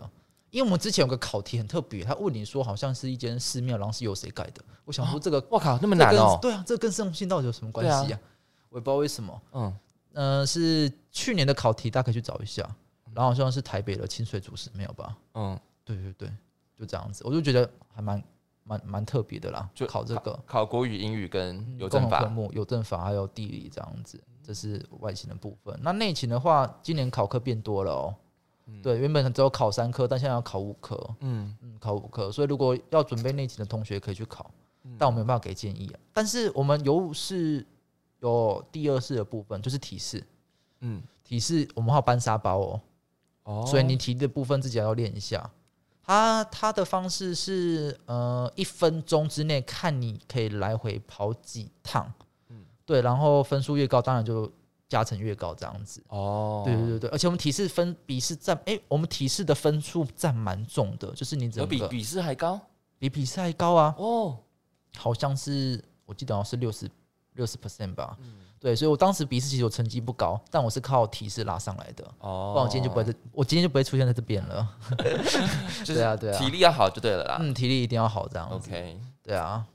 [0.49, 4.61] 因为我们之前有个考题很特别，他问你说好像是一间寺庙，然后是由谁盖的。
[4.83, 6.37] 我想说这个、我靠，那么难哦。
[6.41, 8.19] 对啊，这跟圣信到底有什么关系对啊？
[8.69, 9.41] 我也不知道为什么。
[9.53, 9.77] 嗯，
[10.13, 12.63] 呃，是去年的考题，大家可以去找一下。
[13.13, 15.17] 然后好像是台北的清水祖师庙吧？
[15.33, 16.29] 嗯，对对对，
[16.77, 18.21] 就这样子，我就觉得还蛮
[18.71, 19.69] 蛮蛮特别的啦。
[19.75, 25.77] 就考这个考国语、英语跟邮政法，科目、有政法还有地理这样子，这是外勤的部分。
[25.81, 28.15] 那内勤的话，今年考科变多了哦。
[28.81, 32.31] 对，原本只有考三科，但现在要考五科，嗯，嗯，考五科。
[32.31, 34.49] 所以如果要准备内勤的同学可以去考，
[34.97, 35.99] 但我没有办法给建议啊。
[36.13, 37.65] 但是我们有是
[38.19, 40.25] 有第二式的部分，就是提示，
[40.79, 42.81] 嗯，提示我们还有搬沙包哦。
[43.43, 45.51] 哦，所以你提的部分自己要练一下。
[46.11, 52.11] 它它的方式是呃一分钟之内看你可以来回跑几趟，
[52.49, 52.65] 嗯。
[52.85, 54.51] 对，然后分数越高，当然就
[54.89, 56.03] 加成越高这样子。
[56.09, 62.59] 哦，对对对对，而且我们体式分笔试占，哎、我们体式的分数占蛮重的，就是你有整个比笔试还高？
[62.99, 64.37] 比笔试还高啊，哦，
[64.97, 66.91] 好像是我记得好像是六十
[67.35, 68.17] 六十 percent 吧。
[68.19, 74.67] 嗯对，所以我当时笔试其实我成绩不高，但我是靠提示拉上来的，哦，不然我今天就不会在，我今天就不会出现在这边了。
[75.83, 77.37] 对啊对啊体力要好就对了啦。
[77.41, 78.47] 嗯，体力一定要好，这样。
[78.51, 79.65] OK，对啊，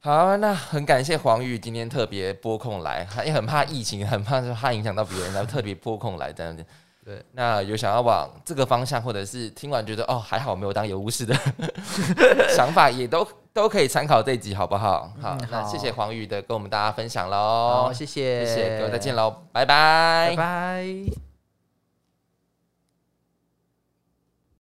[0.00, 6.64] 好，那很感谢黄宇今天特别拨空来，他也很怕疫情，很怕就怕影响到别人，然后特别拨空来这样子。
[7.08, 11.34] 对，那有想要往这个方向，或者是听完觉得哦还好没有当有巫师的
[12.54, 15.10] 想法，也都都可以参考这一集，好不好？
[15.18, 21.27] 好，那谢谢黄宇的跟我们大家分享好，喽，谢谢，谢谢各位，再见喽，拜拜拜拜。